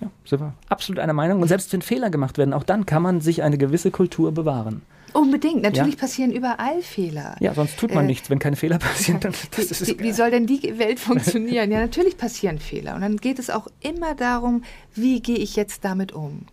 [0.00, 1.40] Ja, sind wir absolut einer Meinung.
[1.40, 4.82] Und selbst wenn Fehler gemacht werden, auch dann kann man sich eine gewisse Kultur bewahren.
[5.14, 5.62] Unbedingt.
[5.62, 6.00] Natürlich ja.
[6.00, 7.36] passieren überall Fehler.
[7.40, 8.28] Ja, sonst tut man äh, nichts.
[8.30, 11.70] Wenn keine Fehler passieren, dann das ist wie, wie soll denn die Welt funktionieren?
[11.70, 12.94] ja, natürlich passieren Fehler.
[12.96, 16.46] Und dann geht es auch immer darum, wie gehe ich jetzt damit um?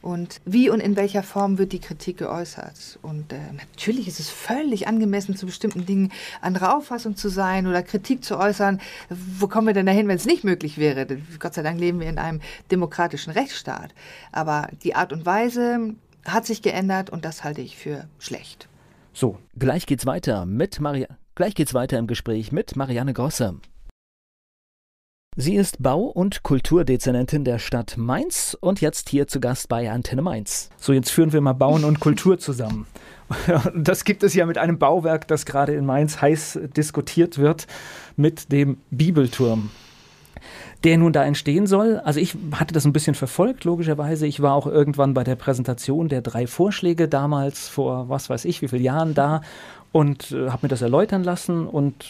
[0.00, 2.98] und wie und in welcher Form wird die Kritik geäußert.
[3.02, 7.82] Und äh, natürlich ist es völlig angemessen, zu bestimmten Dingen anderer Auffassung zu sein oder
[7.82, 8.80] Kritik zu äußern.
[9.10, 11.06] Wo kommen wir denn dahin, wenn es nicht möglich wäre?
[11.38, 12.40] Gott sei Dank leben wir in einem
[12.70, 13.92] demokratischen Rechtsstaat.
[14.30, 18.68] Aber die Art und Weise hat sich geändert und das halte ich für schlecht.
[19.12, 21.08] So, gleich geht's weiter mit Maria.
[21.34, 23.60] Gleich geht's weiter im Gespräch mit Marianne Grosse.
[25.36, 30.22] Sie ist Bau- und Kulturdezernentin der Stadt Mainz und jetzt hier zu Gast bei Antenne
[30.22, 30.68] Mainz.
[30.78, 32.86] So, jetzt führen wir mal Bauen und Kultur zusammen.
[33.74, 37.66] Das gibt es ja mit einem Bauwerk, das gerade in Mainz heiß diskutiert wird,
[38.16, 39.70] mit dem Bibelturm
[40.84, 41.98] der nun da entstehen soll.
[41.98, 44.26] Also ich hatte das ein bisschen verfolgt, logischerweise.
[44.26, 48.62] Ich war auch irgendwann bei der Präsentation der drei Vorschläge damals vor was weiß ich
[48.62, 49.42] wie vielen Jahren da
[49.92, 52.06] und äh, habe mir das erläutern lassen und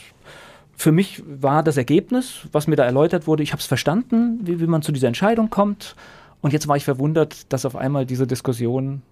[0.76, 4.60] für mich war das Ergebnis, was mir da erläutert wurde, ich habe es verstanden, wie,
[4.60, 5.96] wie man zu dieser Entscheidung kommt.
[6.40, 9.02] Und jetzt war ich verwundert, dass auf einmal diese Diskussion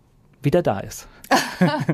[0.42, 1.08] wieder da ist.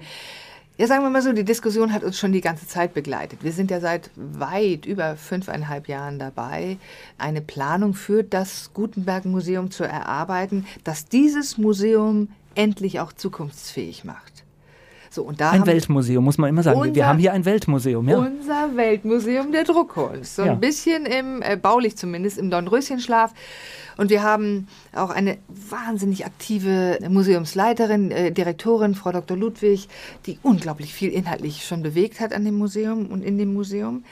[0.79, 3.45] Ja, sagen wir mal so, die Diskussion hat uns schon die ganze Zeit begleitet.
[3.45, 6.79] Wir sind ja seit weit über fünfeinhalb Jahren dabei,
[7.19, 14.32] eine Planung für das Gutenberg-Museum zu erarbeiten, dass dieses Museum endlich auch zukunftsfähig macht.
[15.13, 16.81] So, und da ein Weltmuseum, muss man immer sagen.
[16.81, 18.09] Unser, wir haben hier ein Weltmuseum.
[18.09, 18.17] Ja.
[18.17, 20.37] Unser Weltmuseum der Druckkunst.
[20.37, 20.53] So ja.
[20.53, 23.35] ein bisschen im, äh, baulich zumindest, im Dornröschenschlaf.
[23.99, 29.37] Und wir haben auch eine wahnsinnig aktive Museumsleiterin, äh, Direktorin, Frau Dr.
[29.37, 29.89] Ludwig,
[30.25, 34.05] die unglaublich viel inhaltlich schon bewegt hat an dem Museum und in dem Museum.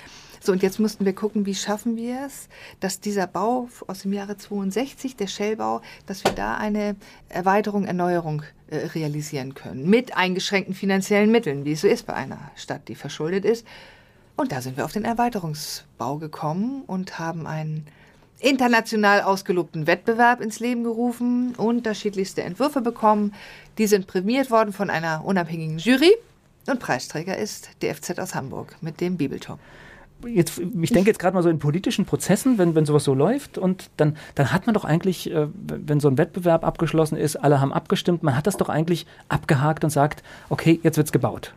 [0.42, 2.48] So, und jetzt mussten wir gucken, wie schaffen wir es,
[2.80, 6.96] dass dieser Bau aus dem Jahre 62, der Shellbau, dass wir da eine
[7.28, 9.88] Erweiterung, Erneuerung äh, realisieren können.
[9.90, 13.66] Mit eingeschränkten finanziellen Mitteln, wie es so ist bei einer Stadt, die verschuldet ist.
[14.34, 17.86] Und da sind wir auf den Erweiterungsbau gekommen und haben einen
[18.38, 23.34] international ausgelobten Wettbewerb ins Leben gerufen, unterschiedlichste Entwürfe bekommen.
[23.76, 26.16] Die sind prämiert worden von einer unabhängigen Jury.
[26.66, 29.58] Und Preisträger ist die FZ aus Hamburg mit dem Bibelturm
[30.26, 33.58] jetzt, ich denke jetzt gerade mal so in politischen Prozessen, wenn, wenn sowas so läuft
[33.58, 37.60] und dann, dann hat man doch eigentlich, äh, wenn so ein Wettbewerb abgeschlossen ist, alle
[37.60, 41.54] haben abgestimmt, man hat das doch eigentlich abgehakt und sagt, okay, jetzt wird's gebaut.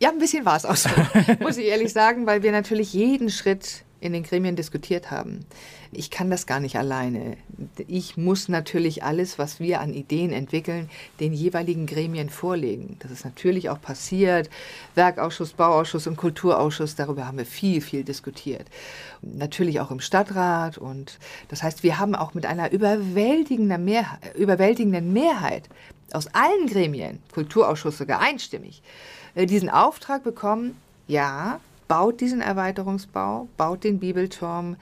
[0.00, 0.88] Ja, ein bisschen war es auch so,
[1.40, 5.44] muss ich ehrlich sagen, weil wir natürlich jeden Schritt in den Gremien diskutiert haben.
[5.92, 7.36] Ich kann das gar nicht alleine.
[7.86, 12.96] Ich muss natürlich alles, was wir an Ideen entwickeln, den jeweiligen Gremien vorlegen.
[13.00, 14.48] Das ist natürlich auch passiert.
[14.94, 18.66] Werkausschuss, Bauausschuss und Kulturausschuss, darüber haben wir viel, viel diskutiert.
[19.20, 20.78] Natürlich auch im Stadtrat.
[20.78, 25.68] Und das heißt, wir haben auch mit einer überwältigenden Mehrheit, überwältigenden Mehrheit
[26.12, 28.82] aus allen Gremien, Kulturausschuss sogar einstimmig,
[29.34, 31.60] äh, diesen Auftrag bekommen, ja,
[31.90, 34.76] baut diesen Erweiterungsbau, baut den Bibelturm,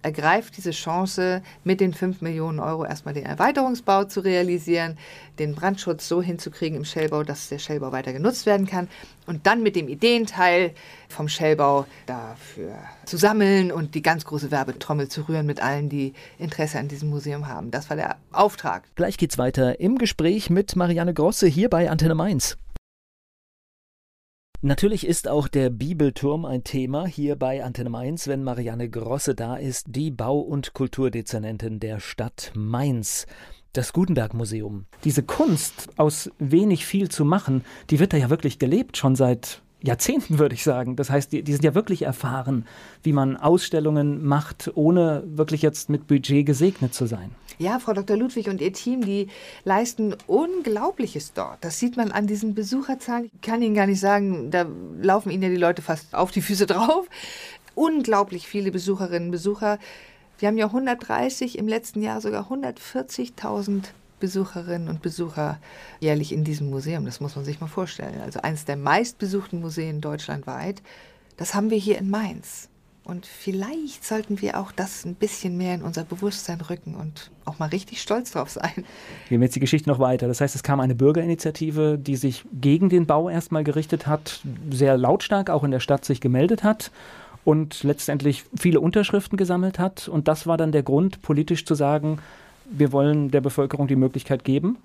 [0.00, 4.96] ergreift diese Chance, mit den 5 Millionen Euro erstmal den Erweiterungsbau zu realisieren,
[5.40, 8.86] den Brandschutz so hinzukriegen im Shellbau, dass der Shellbau weiter genutzt werden kann
[9.26, 10.72] und dann mit dem Ideenteil
[11.08, 16.12] vom Shellbau dafür zu sammeln und die ganz große Werbetrommel zu rühren mit allen, die
[16.38, 17.72] Interesse an diesem Museum haben.
[17.72, 18.84] Das war der Auftrag.
[18.94, 22.56] Gleich geht's weiter im Gespräch mit Marianne Grosse hier bei Antenne Mainz.
[24.64, 29.56] Natürlich ist auch der Bibelturm ein Thema hier bei Antenne Mainz, wenn Marianne Grosse da
[29.56, 33.26] ist, die Bau- und Kulturdezernentin der Stadt Mainz.
[33.72, 34.86] Das Gutenberg Museum.
[35.02, 39.62] Diese Kunst, aus wenig viel zu machen, die wird da ja wirklich gelebt, schon seit
[39.82, 40.96] Jahrzehnten, würde ich sagen.
[40.96, 42.66] Das heißt, die, die, sind ja wirklich erfahren,
[43.02, 47.30] wie man Ausstellungen macht, ohne wirklich jetzt mit Budget gesegnet zu sein.
[47.58, 48.16] Ja, Frau Dr.
[48.16, 49.28] Ludwig und ihr Team, die
[49.64, 51.58] leisten Unglaubliches dort.
[51.62, 53.30] Das sieht man an diesen Besucherzahlen.
[53.32, 54.66] Ich kann Ihnen gar nicht sagen, da
[55.00, 57.06] laufen Ihnen ja die Leute fast auf die Füße drauf.
[57.74, 59.78] Unglaublich viele Besucherinnen und Besucher.
[60.38, 63.84] Wir haben ja 130, im letzten Jahr sogar 140.000
[64.22, 65.58] Besucherinnen und Besucher
[65.98, 67.04] jährlich in diesem Museum.
[67.04, 68.20] Das muss man sich mal vorstellen.
[68.20, 70.80] Also eines der meistbesuchten Museen deutschlandweit.
[71.36, 72.68] Das haben wir hier in Mainz.
[73.02, 77.58] Und vielleicht sollten wir auch das ein bisschen mehr in unser Bewusstsein rücken und auch
[77.58, 78.84] mal richtig stolz drauf sein.
[79.28, 80.28] Gehen wir jetzt die Geschichte noch weiter.
[80.28, 84.96] Das heißt, es kam eine Bürgerinitiative, die sich gegen den Bau erstmal gerichtet hat, sehr
[84.96, 86.92] lautstark auch in der Stadt sich gemeldet hat
[87.44, 90.06] und letztendlich viele Unterschriften gesammelt hat.
[90.06, 92.20] Und das war dann der Grund, politisch zu sagen,
[92.72, 94.78] wir wollen der Bevölkerung die Möglichkeit geben?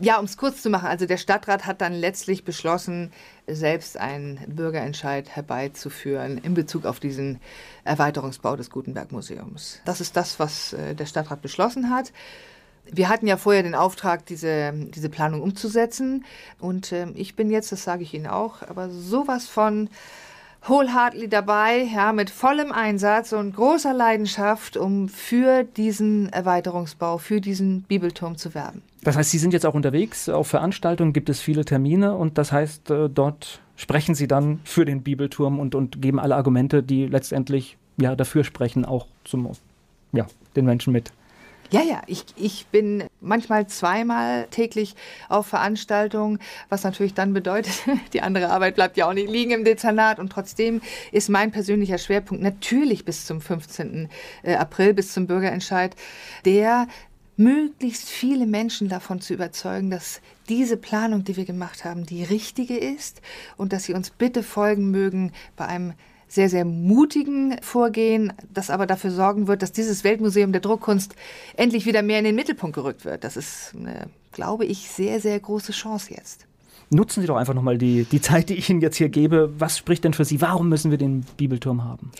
[0.00, 3.12] Ja, um es kurz zu machen, also der Stadtrat hat dann letztlich beschlossen,
[3.46, 7.38] selbst einen Bürgerentscheid herbeizuführen in Bezug auf diesen
[7.84, 9.80] Erweiterungsbau des Gutenberg-Museums.
[9.84, 12.12] Das ist das, was äh, der Stadtrat beschlossen hat.
[12.90, 16.24] Wir hatten ja vorher den Auftrag, diese, diese Planung umzusetzen.
[16.58, 19.88] Und äh, ich bin jetzt, das sage ich Ihnen auch, aber sowas von
[20.66, 27.82] wholeheartedly dabei, ja, mit vollem Einsatz und großer Leidenschaft, um für diesen Erweiterungsbau, für diesen
[27.82, 28.82] Bibelturm zu werben.
[29.02, 32.52] Das heißt, Sie sind jetzt auch unterwegs auf Veranstaltungen, gibt es viele Termine und das
[32.52, 37.06] heißt, äh, dort sprechen Sie dann für den Bibelturm und, und geben alle Argumente, die
[37.06, 39.50] letztendlich ja, dafür sprechen, auch zum,
[40.12, 41.12] ja, den Menschen mit.
[41.74, 44.94] Ja, ja, ich, ich bin manchmal zweimal täglich
[45.28, 47.72] auf Veranstaltungen, was natürlich dann bedeutet,
[48.12, 51.98] die andere Arbeit bleibt ja auch nicht liegen im Dezernat und trotzdem ist mein persönlicher
[51.98, 54.08] Schwerpunkt natürlich bis zum 15.
[54.44, 55.96] Äh, April, bis zum Bürgerentscheid,
[56.44, 56.86] der
[57.36, 62.76] möglichst viele Menschen davon zu überzeugen, dass diese Planung, die wir gemacht haben, die richtige
[62.76, 63.20] ist
[63.56, 65.94] und dass sie uns bitte folgen mögen bei einem
[66.34, 71.14] sehr, sehr mutigen Vorgehen, das aber dafür sorgen wird, dass dieses Weltmuseum der Druckkunst
[71.56, 73.22] endlich wieder mehr in den Mittelpunkt gerückt wird.
[73.22, 76.46] Das ist eine, glaube ich, sehr, sehr große Chance jetzt.
[76.94, 79.52] Nutzen Sie doch einfach nochmal die, die Zeit, die ich Ihnen jetzt hier gebe.
[79.58, 80.40] Was spricht denn für Sie?
[80.40, 82.12] Warum müssen wir den Bibelturm haben?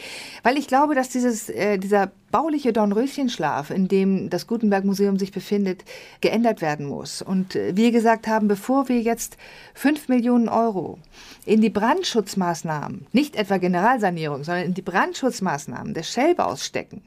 [0.43, 5.85] Weil ich glaube, dass dieses, äh, dieser bauliche Dornröschenschlaf, in dem das Gutenberg-Museum sich befindet,
[6.21, 7.23] geändert werden muss.
[7.23, 9.37] Und äh, wir gesagt haben, bevor wir jetzt
[9.75, 10.99] 5 Millionen Euro
[11.47, 17.03] in die Brandschutzmaßnahmen, nicht etwa Generalsanierung, sondern in die Brandschutzmaßnahmen des Schellbaus stecken,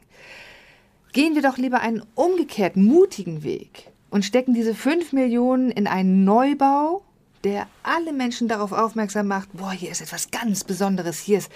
[1.12, 6.23] gehen wir doch lieber einen umgekehrten, mutigen Weg und stecken diese 5 Millionen in einen
[6.23, 7.03] Neubau
[7.43, 11.52] der alle Menschen darauf aufmerksam macht, boah, hier ist etwas ganz Besonderes, hier ist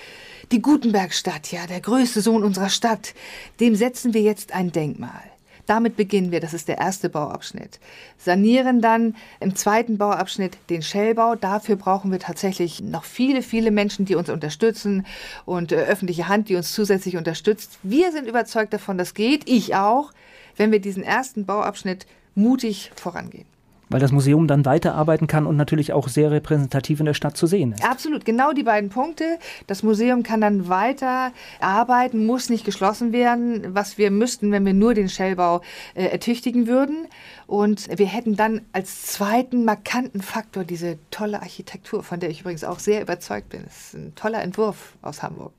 [0.52, 3.14] die Gutenbergstadt, ja, der größte Sohn unserer Stadt,
[3.60, 5.24] dem setzen wir jetzt ein Denkmal.
[5.66, 7.80] Damit beginnen wir, das ist der erste Bauabschnitt.
[8.18, 11.36] Sanieren dann im zweiten Bauabschnitt den Schellbau.
[11.36, 15.06] Dafür brauchen wir tatsächlich noch viele, viele Menschen, die uns unterstützen
[15.46, 17.80] und äh, öffentliche Hand, die uns zusätzlich unterstützt.
[17.84, 20.12] Wir sind überzeugt davon, das geht, ich auch,
[20.58, 23.46] wenn wir diesen ersten Bauabschnitt mutig vorangehen
[23.92, 27.46] weil das Museum dann weiterarbeiten kann und natürlich auch sehr repräsentativ in der Stadt zu
[27.46, 27.84] sehen ist.
[27.84, 29.38] Absolut, genau die beiden Punkte.
[29.68, 34.74] Das Museum kann dann weiter arbeiten, muss nicht geschlossen werden, was wir müssten, wenn wir
[34.74, 35.62] nur den Shellbau
[35.94, 37.08] äh, ertüchtigen würden.
[37.48, 42.64] Und wir hätten dann als zweiten markanten Faktor diese tolle Architektur, von der ich übrigens
[42.64, 43.64] auch sehr überzeugt bin.
[43.66, 45.54] Das ist ein toller Entwurf aus Hamburg.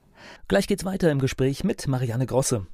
[0.49, 2.66] Gleich geht's weiter im Gespräch mit Marianne Grosse.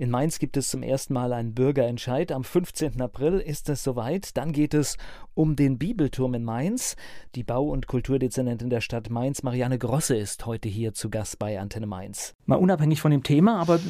[0.00, 2.30] In Mainz gibt es zum ersten Mal einen Bürgerentscheid.
[2.30, 3.00] Am 15.
[3.00, 4.36] April ist es soweit.
[4.36, 4.96] Dann geht es
[5.34, 6.94] um den Bibelturm in Mainz.
[7.34, 11.58] Die Bau- und Kulturdezernentin der Stadt Mainz, Marianne Grosse, ist heute hier zu Gast bei
[11.58, 12.36] Antenne Mainz.
[12.46, 13.80] Mal unabhängig von dem Thema, aber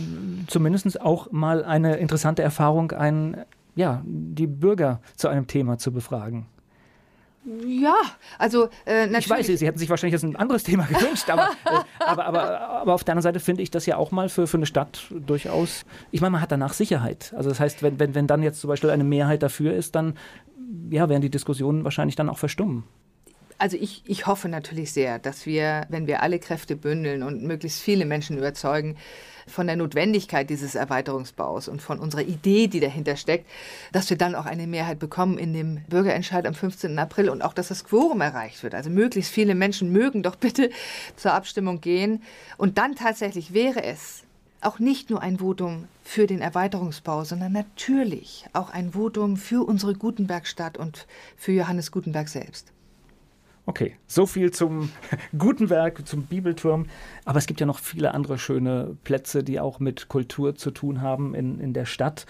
[0.47, 3.44] zumindest auch mal eine interessante Erfahrung, ein,
[3.77, 6.47] ja, die Bürger zu einem Thema zu befragen.
[7.44, 7.94] Ja,
[8.37, 9.27] also äh, natürlich.
[9.27, 12.61] Ich weiß, Sie hätten sich wahrscheinlich jetzt ein anderes Thema gewünscht, aber, äh, aber, aber,
[12.61, 15.07] aber auf der anderen Seite finde ich das ja auch mal für, für eine Stadt
[15.11, 15.85] durchaus.
[16.11, 17.33] Ich meine, man hat danach Sicherheit.
[17.37, 20.14] Also das heißt, wenn, wenn, wenn dann jetzt zum Beispiel eine Mehrheit dafür ist, dann
[20.90, 22.85] ja, werden die Diskussionen wahrscheinlich dann auch verstummen.
[23.59, 27.81] Also ich, ich hoffe natürlich sehr, dass wir, wenn wir alle Kräfte bündeln und möglichst
[27.81, 28.96] viele Menschen überzeugen
[29.48, 33.46] von der Notwendigkeit dieses Erweiterungsbaus und von unserer Idee, die dahinter steckt,
[33.92, 36.98] dass wir dann auch eine Mehrheit bekommen in dem Bürgerentscheid am 15.
[36.98, 38.74] April und auch, dass das Quorum erreicht wird.
[38.74, 40.70] Also möglichst viele Menschen mögen doch bitte
[41.16, 42.22] zur Abstimmung gehen.
[42.56, 44.22] Und dann tatsächlich wäre es
[44.61, 49.94] auch nicht nur ein Votum für den Erweiterungsbau, sondern natürlich auch ein Votum für unsere
[49.94, 51.06] Gutenbergstadt und
[51.37, 52.72] für Johannes Gutenberg selbst.
[53.68, 54.88] Okay, so viel zum
[55.37, 56.87] Gutenberg, zum Bibelturm.
[57.26, 61.02] Aber es gibt ja noch viele andere schöne Plätze, die auch mit Kultur zu tun
[61.02, 62.24] haben in, in der Stadt.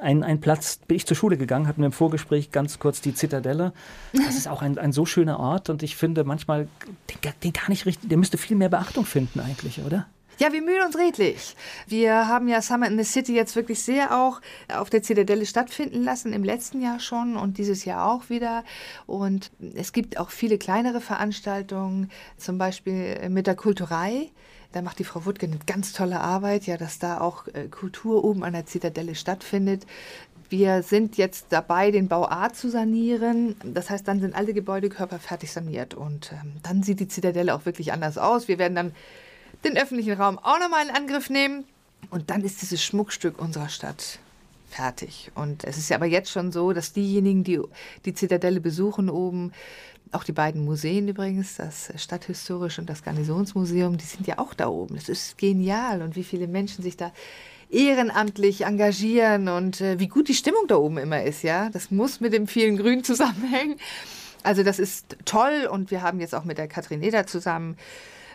[0.00, 3.12] Ein, ein Platz, bin ich zur Schule gegangen, hatten wir im Vorgespräch ganz kurz die
[3.12, 3.74] Zitadelle.
[4.14, 6.66] Das ist auch ein, ein so schöner Ort und ich finde manchmal,
[7.10, 10.06] den, den gar nicht richtig, der müsste viel mehr Beachtung finden eigentlich, oder?
[10.40, 11.54] Ja, wir mühen uns redlich.
[11.86, 14.40] Wir haben ja Summer in the City jetzt wirklich sehr auch
[14.72, 18.64] auf der Zitadelle stattfinden lassen, im letzten Jahr schon und dieses Jahr auch wieder.
[19.06, 24.30] Und es gibt auch viele kleinere Veranstaltungen, zum Beispiel mit der Kulturei.
[24.72, 28.24] Da macht die Frau Wuttke eine ganz tolle Arbeit, ja, dass da auch äh, Kultur
[28.24, 29.84] oben an der Zitadelle stattfindet.
[30.48, 33.56] Wir sind jetzt dabei, den Bau A zu sanieren.
[33.62, 37.66] Das heißt, dann sind alle Gebäudekörper fertig saniert und ähm, dann sieht die Zitadelle auch
[37.66, 38.48] wirklich anders aus.
[38.48, 38.92] Wir werden dann
[39.64, 41.64] den öffentlichen Raum auch nochmal in Angriff nehmen.
[42.10, 44.18] Und dann ist dieses Schmuckstück unserer Stadt
[44.68, 45.30] fertig.
[45.34, 47.60] Und es ist ja aber jetzt schon so, dass diejenigen, die
[48.04, 49.52] die Zitadelle besuchen oben,
[50.12, 54.68] auch die beiden Museen übrigens, das Stadthistorische und das Garnisonsmuseum, die sind ja auch da
[54.68, 54.96] oben.
[54.96, 57.12] Das ist genial und wie viele Menschen sich da
[57.70, 61.70] ehrenamtlich engagieren und äh, wie gut die Stimmung da oben immer ist, ja.
[61.70, 63.76] Das muss mit dem vielen Grün zusammenhängen.
[64.42, 67.76] Also das ist toll und wir haben jetzt auch mit der Katrin Eder zusammen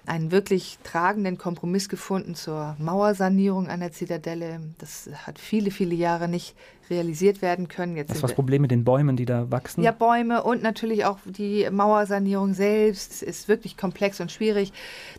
[0.07, 4.59] einen wirklich tragenden Kompromiss gefunden zur Mauersanierung an der Zitadelle.
[4.77, 6.55] Das hat viele, viele Jahre nicht
[6.89, 7.95] realisiert werden können.
[7.95, 9.83] Jetzt das war das Problem mit den Bäumen, die da wachsen?
[9.83, 14.71] Ja, Bäume und natürlich auch die Mauersanierung selbst ist wirklich komplex und schwierig.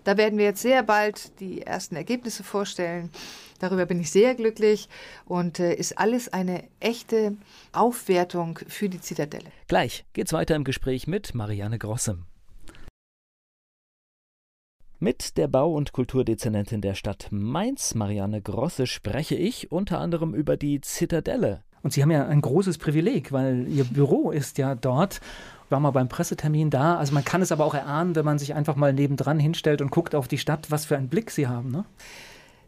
[0.05, 3.11] Da werden wir jetzt sehr bald die ersten Ergebnisse vorstellen.
[3.59, 4.89] Darüber bin ich sehr glücklich
[5.25, 7.37] und äh, ist alles eine echte
[7.73, 9.51] Aufwertung für die Zitadelle.
[9.67, 12.19] Gleich geht's weiter im Gespräch mit Marianne Grosse.
[14.99, 20.57] Mit der Bau- und Kulturdezernentin der Stadt Mainz, Marianne Grosse, spreche ich unter anderem über
[20.57, 21.63] die Zitadelle.
[21.83, 25.21] Und Sie haben ja ein großes Privileg, weil Ihr Büro ist ja dort
[25.69, 26.97] war mal beim Pressetermin da.
[26.97, 29.91] Also man kann es aber auch erahnen, wenn man sich einfach mal nebendran hinstellt und
[29.91, 31.71] guckt auf die Stadt, was für einen Blick sie haben.
[31.71, 31.85] Ne?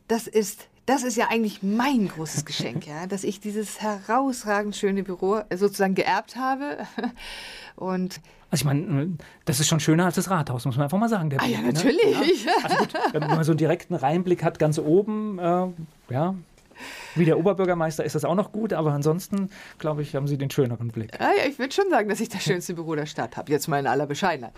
[0.09, 5.03] Das ist das ist ja eigentlich mein großes Geschenk, ja, dass ich dieses herausragend schöne
[5.03, 6.79] Büro sozusagen geerbt habe.
[7.77, 8.21] Und
[8.51, 11.31] also ich meine, das ist schon schöner als das Rathaus, muss man einfach mal sagen.
[11.37, 12.19] ah, Blick, ja, natürlich.
[12.19, 12.33] Ne?
[12.47, 12.53] Ja.
[12.65, 15.67] Also gut, wenn man so einen direkten Reinblick hat, ganz oben, äh,
[16.09, 16.35] ja,
[17.15, 20.51] wie der Oberbürgermeister ist das auch noch gut, aber ansonsten, glaube ich, haben Sie den
[20.51, 21.13] schöneren Blick.
[21.19, 23.69] Ja, ja ich würde schon sagen, dass ich das schönste Büro der Stadt habe, jetzt
[23.69, 24.53] mal in aller Bescheidenheit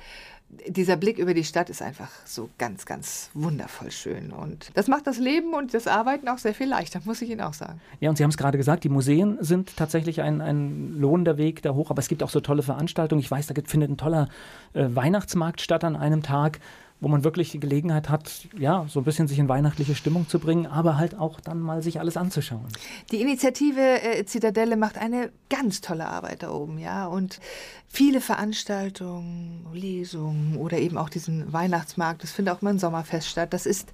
[0.66, 4.33] dieser Blick über die Stadt ist einfach so ganz, ganz wundervoll schön.
[4.33, 7.40] Und das macht das Leben und das Arbeiten auch sehr viel leichter, muss ich Ihnen
[7.40, 7.80] auch sagen.
[8.00, 11.62] Ja, und Sie haben es gerade gesagt, die Museen sind tatsächlich ein, ein lohnender Weg
[11.62, 13.20] da hoch, aber es gibt auch so tolle Veranstaltungen.
[13.20, 14.28] Ich weiß, da findet ein toller
[14.72, 16.59] äh, Weihnachtsmarkt statt an einem Tag
[17.00, 20.38] wo man wirklich die Gelegenheit hat, ja, so ein bisschen sich in weihnachtliche Stimmung zu
[20.38, 22.68] bringen, aber halt auch dann mal sich alles anzuschauen.
[23.10, 27.40] Die Initiative äh, Zitadelle macht eine ganz tolle Arbeit da oben, ja, und
[27.88, 33.52] viele Veranstaltungen, Lesungen oder eben auch diesen Weihnachtsmarkt, das findet auch mal ein Sommerfest statt.
[33.52, 33.92] Das ist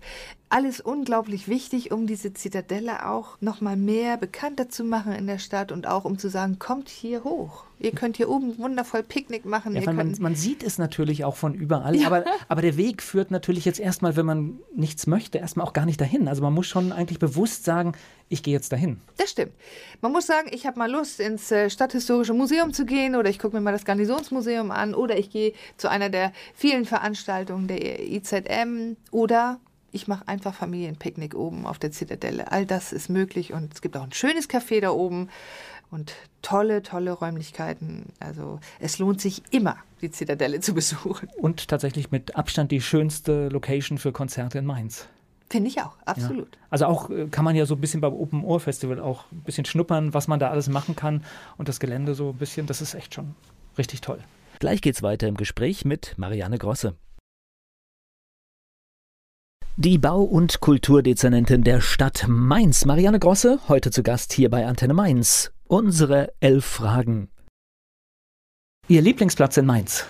[0.49, 5.39] alles unglaublich wichtig, um diese Zitadelle auch noch mal mehr bekannter zu machen in der
[5.39, 7.65] Stadt und auch um zu sagen, kommt hier hoch.
[7.79, 9.77] Ihr könnt hier oben wundervoll Picknick machen.
[9.77, 12.07] Ja, man, man, sieht es natürlich auch von überall, ja.
[12.07, 15.85] aber, aber der Weg führt natürlich jetzt erstmal, wenn man nichts möchte, erstmal auch gar
[15.85, 16.27] nicht dahin.
[16.27, 17.93] Also man muss schon eigentlich bewusst sagen,
[18.29, 19.01] ich gehe jetzt dahin.
[19.19, 19.53] Das stimmt.
[20.01, 23.39] Man muss sagen, ich habe mal Lust, ins äh, Stadthistorische Museum zu gehen oder ich
[23.39, 28.11] gucke mir mal das Garnisonsmuseum an oder ich gehe zu einer der vielen Veranstaltungen der
[28.11, 29.61] IZM oder
[29.97, 32.53] ich mache einfach Familienpicknick oben auf der Zitadelle.
[32.53, 35.31] All das ist möglich und es gibt auch ein schönes Café da oben
[35.91, 38.13] und tolle, tolle Räumlichkeiten.
[38.21, 41.29] Also es lohnt sich immer, die Zitadelle zu besuchen.
[41.39, 45.09] Und tatsächlich mit Abstand die schönste Location für Konzerte in Mainz.
[45.49, 46.55] Finde ich auch, absolut.
[46.55, 46.61] Ja.
[46.71, 49.43] Also auch äh, kann man ja so ein bisschen beim Open Ohr Festival auch ein
[49.43, 51.25] bisschen schnuppern, was man da alles machen kann
[51.57, 53.35] und das Gelände so ein bisschen, das ist echt schon
[53.79, 54.19] richtig toll.
[54.59, 56.97] Gleich geht's weiter im Gespräch mit Marianne Grosse.
[59.79, 64.95] Die Bau- und Kulturdezernentin der Stadt Mainz, Marianne Grosse, heute zu Gast hier bei Antenne
[64.95, 65.53] Mainz.
[65.69, 67.29] Unsere elf Fragen.
[68.89, 70.07] Ihr Lieblingsplatz in Mainz?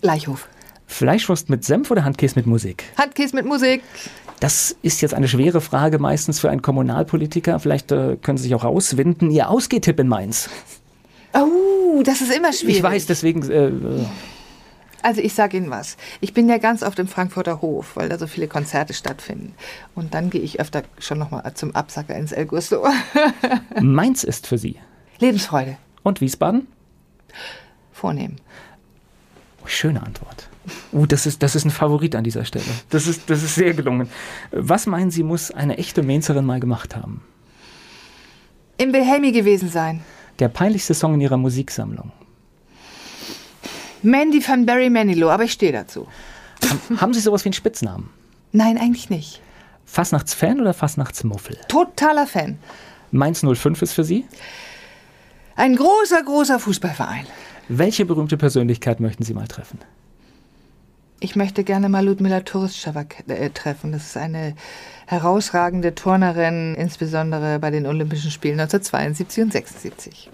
[0.00, 0.48] Leichhof.
[0.86, 2.84] Fleischwurst mit Senf oder Handkäse mit Musik?
[2.96, 3.82] Handkäse mit Musik.
[4.40, 7.60] Das ist jetzt eine schwere Frage meistens für einen Kommunalpolitiker.
[7.60, 9.30] Vielleicht äh, können Sie sich auch rauswinden.
[9.30, 10.48] Ihr Ausgehtipp in Mainz?
[11.34, 12.76] Oh, das ist immer schwierig.
[12.76, 13.50] Ich weiß, deswegen.
[13.50, 13.70] Äh,
[15.06, 15.96] also ich sage Ihnen was.
[16.20, 19.54] Ich bin ja ganz oft im Frankfurter Hof, weil da so viele Konzerte stattfinden.
[19.94, 22.84] Und dann gehe ich öfter schon nochmal zum Absacker ins El Gusto.
[23.80, 24.80] Mainz ist für Sie?
[25.20, 25.76] Lebensfreude.
[26.02, 26.66] Und Wiesbaden?
[27.92, 28.34] Vornehm.
[29.64, 30.48] Schöne Antwort.
[30.92, 32.64] Uh, das ist, das ist ein Favorit an dieser Stelle.
[32.90, 34.08] Das ist, das ist sehr gelungen.
[34.50, 37.22] Was meinen Sie, muss eine echte Mainzerin mal gemacht haben?
[38.76, 40.02] Im Wilhelmi gewesen sein.
[40.40, 42.10] Der peinlichste Song in Ihrer Musiksammlung?
[44.06, 46.06] Mandy van Barry Manilow, aber ich stehe dazu.
[47.00, 48.08] Haben Sie sowas wie einen Spitznamen?
[48.52, 49.42] Nein, eigentlich nicht.
[49.84, 51.58] Fastnachtsfan oder Fastnachtsmuffel?
[51.66, 52.58] Totaler Fan.
[53.10, 54.24] Mainz 05 ist für Sie?
[55.56, 57.26] Ein großer, großer Fußballverein.
[57.68, 59.80] Welche berühmte Persönlichkeit möchten Sie mal treffen?
[61.18, 63.90] Ich möchte gerne mal Ludmila Turistschava äh, treffen.
[63.90, 64.54] Das ist eine
[65.06, 70.30] herausragende Turnerin, insbesondere bei den Olympischen Spielen 1972 und 1976.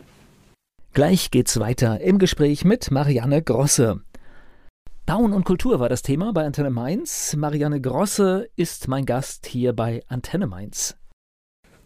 [0.95, 4.03] Gleich geht's weiter im Gespräch mit Marianne Grosse.
[5.07, 7.35] Bauen und Kultur war das Thema bei Antenne Mainz.
[7.35, 10.99] Marianne Grosse ist mein Gast hier bei Antenne Mainz.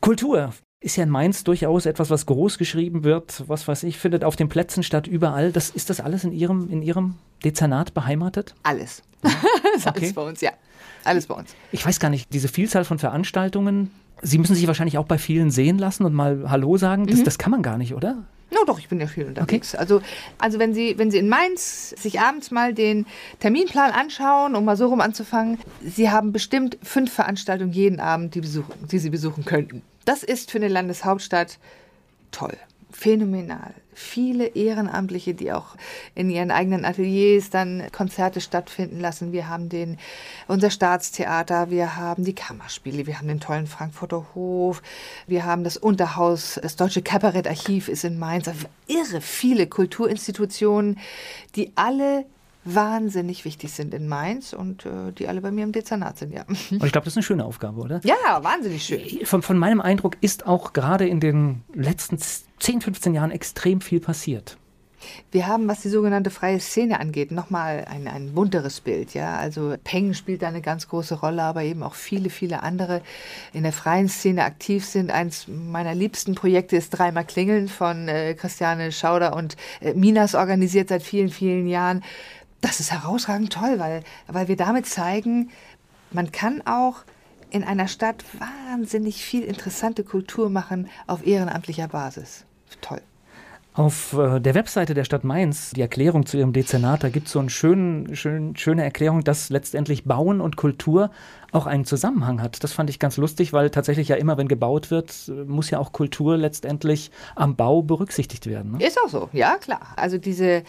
[0.01, 4.25] Kultur ist ja in Mainz durchaus etwas, was groß geschrieben wird, was weiß ich, findet
[4.25, 5.53] auf den Plätzen statt, überall.
[5.53, 7.14] Das, ist das alles in Ihrem, in Ihrem
[7.45, 8.57] Dezernat beheimatet?
[8.64, 9.05] Alles.
[9.77, 10.01] ist okay.
[10.01, 10.51] alles bei uns, ja.
[11.05, 11.55] Alles bei uns.
[11.71, 13.92] Ich weiß gar nicht, diese Vielzahl von Veranstaltungen,
[14.23, 17.07] Sie müssen sich wahrscheinlich auch bei vielen sehen lassen und mal Hallo sagen.
[17.07, 17.25] Das, mhm.
[17.25, 18.25] das kann man gar nicht, oder?
[18.50, 19.74] No, doch, ich bin ja viel unterwegs.
[19.74, 19.80] Okay.
[19.80, 20.00] Also,
[20.38, 23.06] also wenn Sie, wenn Sie in Mainz sich abends mal den
[23.40, 28.40] Terminplan anschauen, um mal so rum anzufangen, Sie haben bestimmt fünf Veranstaltungen jeden Abend, die,
[28.40, 29.82] besuchen, die Sie besuchen könnten.
[30.04, 31.59] Das ist für eine Landeshauptstadt
[32.30, 32.56] toll
[32.96, 33.74] phänomenal.
[33.92, 35.76] Viele Ehrenamtliche, die auch
[36.14, 39.32] in ihren eigenen Ateliers dann Konzerte stattfinden lassen.
[39.32, 39.98] Wir haben den,
[40.48, 44.82] unser Staatstheater, wir haben die Kammerspiele, wir haben den tollen Frankfurter Hof,
[45.26, 48.48] wir haben das Unterhaus, das Deutsche Kabarettarchiv ist in Mainz.
[48.48, 50.98] Also irre viele Kulturinstitutionen,
[51.54, 52.25] die alle
[52.67, 56.44] wahnsinnig wichtig sind in Mainz und äh, die alle bei mir im Dezernat sind, ja.
[56.46, 58.00] Und ich glaube, das ist eine schöne Aufgabe, oder?
[58.04, 59.00] Ja, wahnsinnig schön.
[59.25, 64.00] Von, von meinem Eindruck ist auch gerade in den letzten 10, 15 Jahren extrem viel
[64.00, 64.58] passiert.
[65.31, 69.14] Wir haben, was die sogenannte freie Szene angeht, nochmal ein, ein bunteres Bild.
[69.14, 69.37] Ja?
[69.37, 73.02] Also Peng spielt da eine ganz große Rolle, aber eben auch viele, viele andere
[73.52, 75.10] in der freien Szene aktiv sind.
[75.10, 80.88] Eins meiner liebsten Projekte ist Dreimal Klingeln von äh, Christiane Schauder und äh, Minas organisiert
[80.88, 82.02] seit vielen, vielen Jahren.
[82.67, 85.50] Das ist herausragend toll, weil, weil wir damit zeigen,
[86.10, 87.04] man kann auch
[87.50, 92.44] in einer Stadt wahnsinnig viel interessante Kultur machen auf ehrenamtlicher Basis.
[92.81, 93.00] Toll.
[93.73, 97.35] Auf äh, der Webseite der Stadt Mainz, die Erklärung zu ihrem Dezernat, da gibt es
[97.35, 101.12] so eine schön, schön, schöne Erklärung, dass letztendlich Bauen und Kultur
[101.52, 102.64] auch einen Zusammenhang hat.
[102.64, 105.92] Das fand ich ganz lustig, weil tatsächlich ja immer, wenn gebaut wird, muss ja auch
[105.92, 108.73] Kultur letztendlich am Bau berücksichtigt werden.
[108.73, 108.85] Ne?
[108.85, 109.92] Ist auch so, ja klar.
[109.94, 110.64] Also diese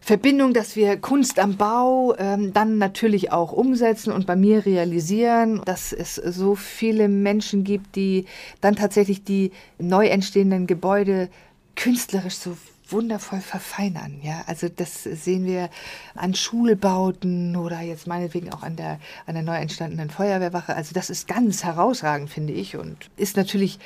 [0.00, 5.60] Verbindung, dass wir Kunst am Bau ähm, dann natürlich auch umsetzen und bei mir realisieren,
[5.64, 8.26] dass es so viele Menschen gibt, die
[8.60, 11.28] dann tatsächlich die neu entstehenden Gebäude
[11.76, 12.56] künstlerisch so
[12.90, 14.18] wundervoll verfeinern.
[14.22, 15.68] Ja, also das sehen wir
[16.14, 20.74] an Schulbauten oder jetzt meinetwegen auch an der, an der neu entstandenen Feuerwehrwache.
[20.74, 23.78] Also das ist ganz herausragend, finde ich, und ist natürlich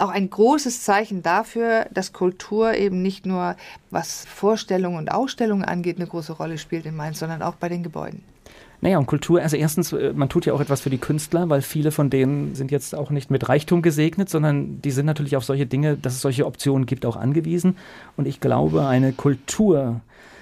[0.00, 3.56] auch ein großes Zeichen dafür, dass Kultur eben nicht nur
[3.90, 7.82] was Vorstellungen und Ausstellungen angeht, eine große Rolle spielt in Mainz, sondern auch bei den
[7.82, 8.22] Gebäuden.
[8.82, 11.60] Naja, und Kultur, also erstens, äh, man tut ja auch etwas für die Künstler, weil
[11.60, 15.44] viele von denen sind jetzt auch nicht mit Reichtum gesegnet, sondern die sind natürlich auf
[15.44, 17.76] solche Dinge, dass es solche Optionen gibt, auch angewiesen.
[18.16, 20.00] Und ich glaube, eine Kultur,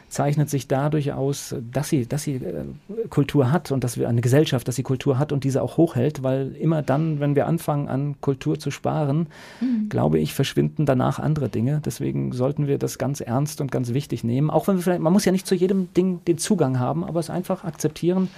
[0.09, 2.65] zeichnet sich dadurch aus, dass sie, dass sie äh,
[3.11, 6.23] Kultur hat und dass wir eine Gesellschaft, dass sie Kultur hat und diese auch hochhält,
[6.23, 9.27] weil immer dann, wenn wir anfangen an Kultur zu sparen,
[9.61, 9.89] mhm.
[9.89, 11.83] glaube ich, verschwinden danach andere Dinge.
[11.85, 14.51] Deswegen sollten wir das ganz ernst und ganz wichtig nehmen.
[14.51, 17.21] Auch wenn wir vielleicht, man muss ja nicht zu jedem Ding den Zugang haben, aber
[17.21, 18.29] es einfach akzeptieren,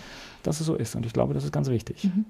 [0.43, 0.97] dass es so ist.
[0.97, 2.05] Und ich glaube, das ist ganz wichtig.
[2.05, 2.25] Mhm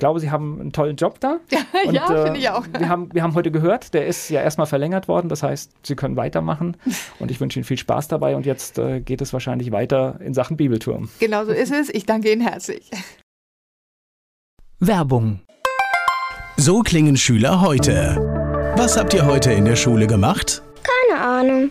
[0.00, 1.38] glaube, Sie haben einen tollen Job da.
[1.86, 2.64] Und, ja, äh, finde ich auch.
[2.76, 5.28] Wir haben, wir haben heute gehört, der ist ja erstmal verlängert worden.
[5.28, 6.76] Das heißt, Sie können weitermachen.
[7.20, 8.34] Und ich wünsche Ihnen viel Spaß dabei.
[8.34, 11.08] Und jetzt äh, geht es wahrscheinlich weiter in Sachen Bibelturm.
[11.20, 11.88] Genau so ist es.
[11.88, 12.90] Ich danke Ihnen herzlich.
[14.80, 15.40] Werbung.
[16.56, 18.16] So klingen Schüler heute.
[18.76, 20.62] Was habt ihr heute in der Schule gemacht?
[20.82, 21.70] Keine Ahnung.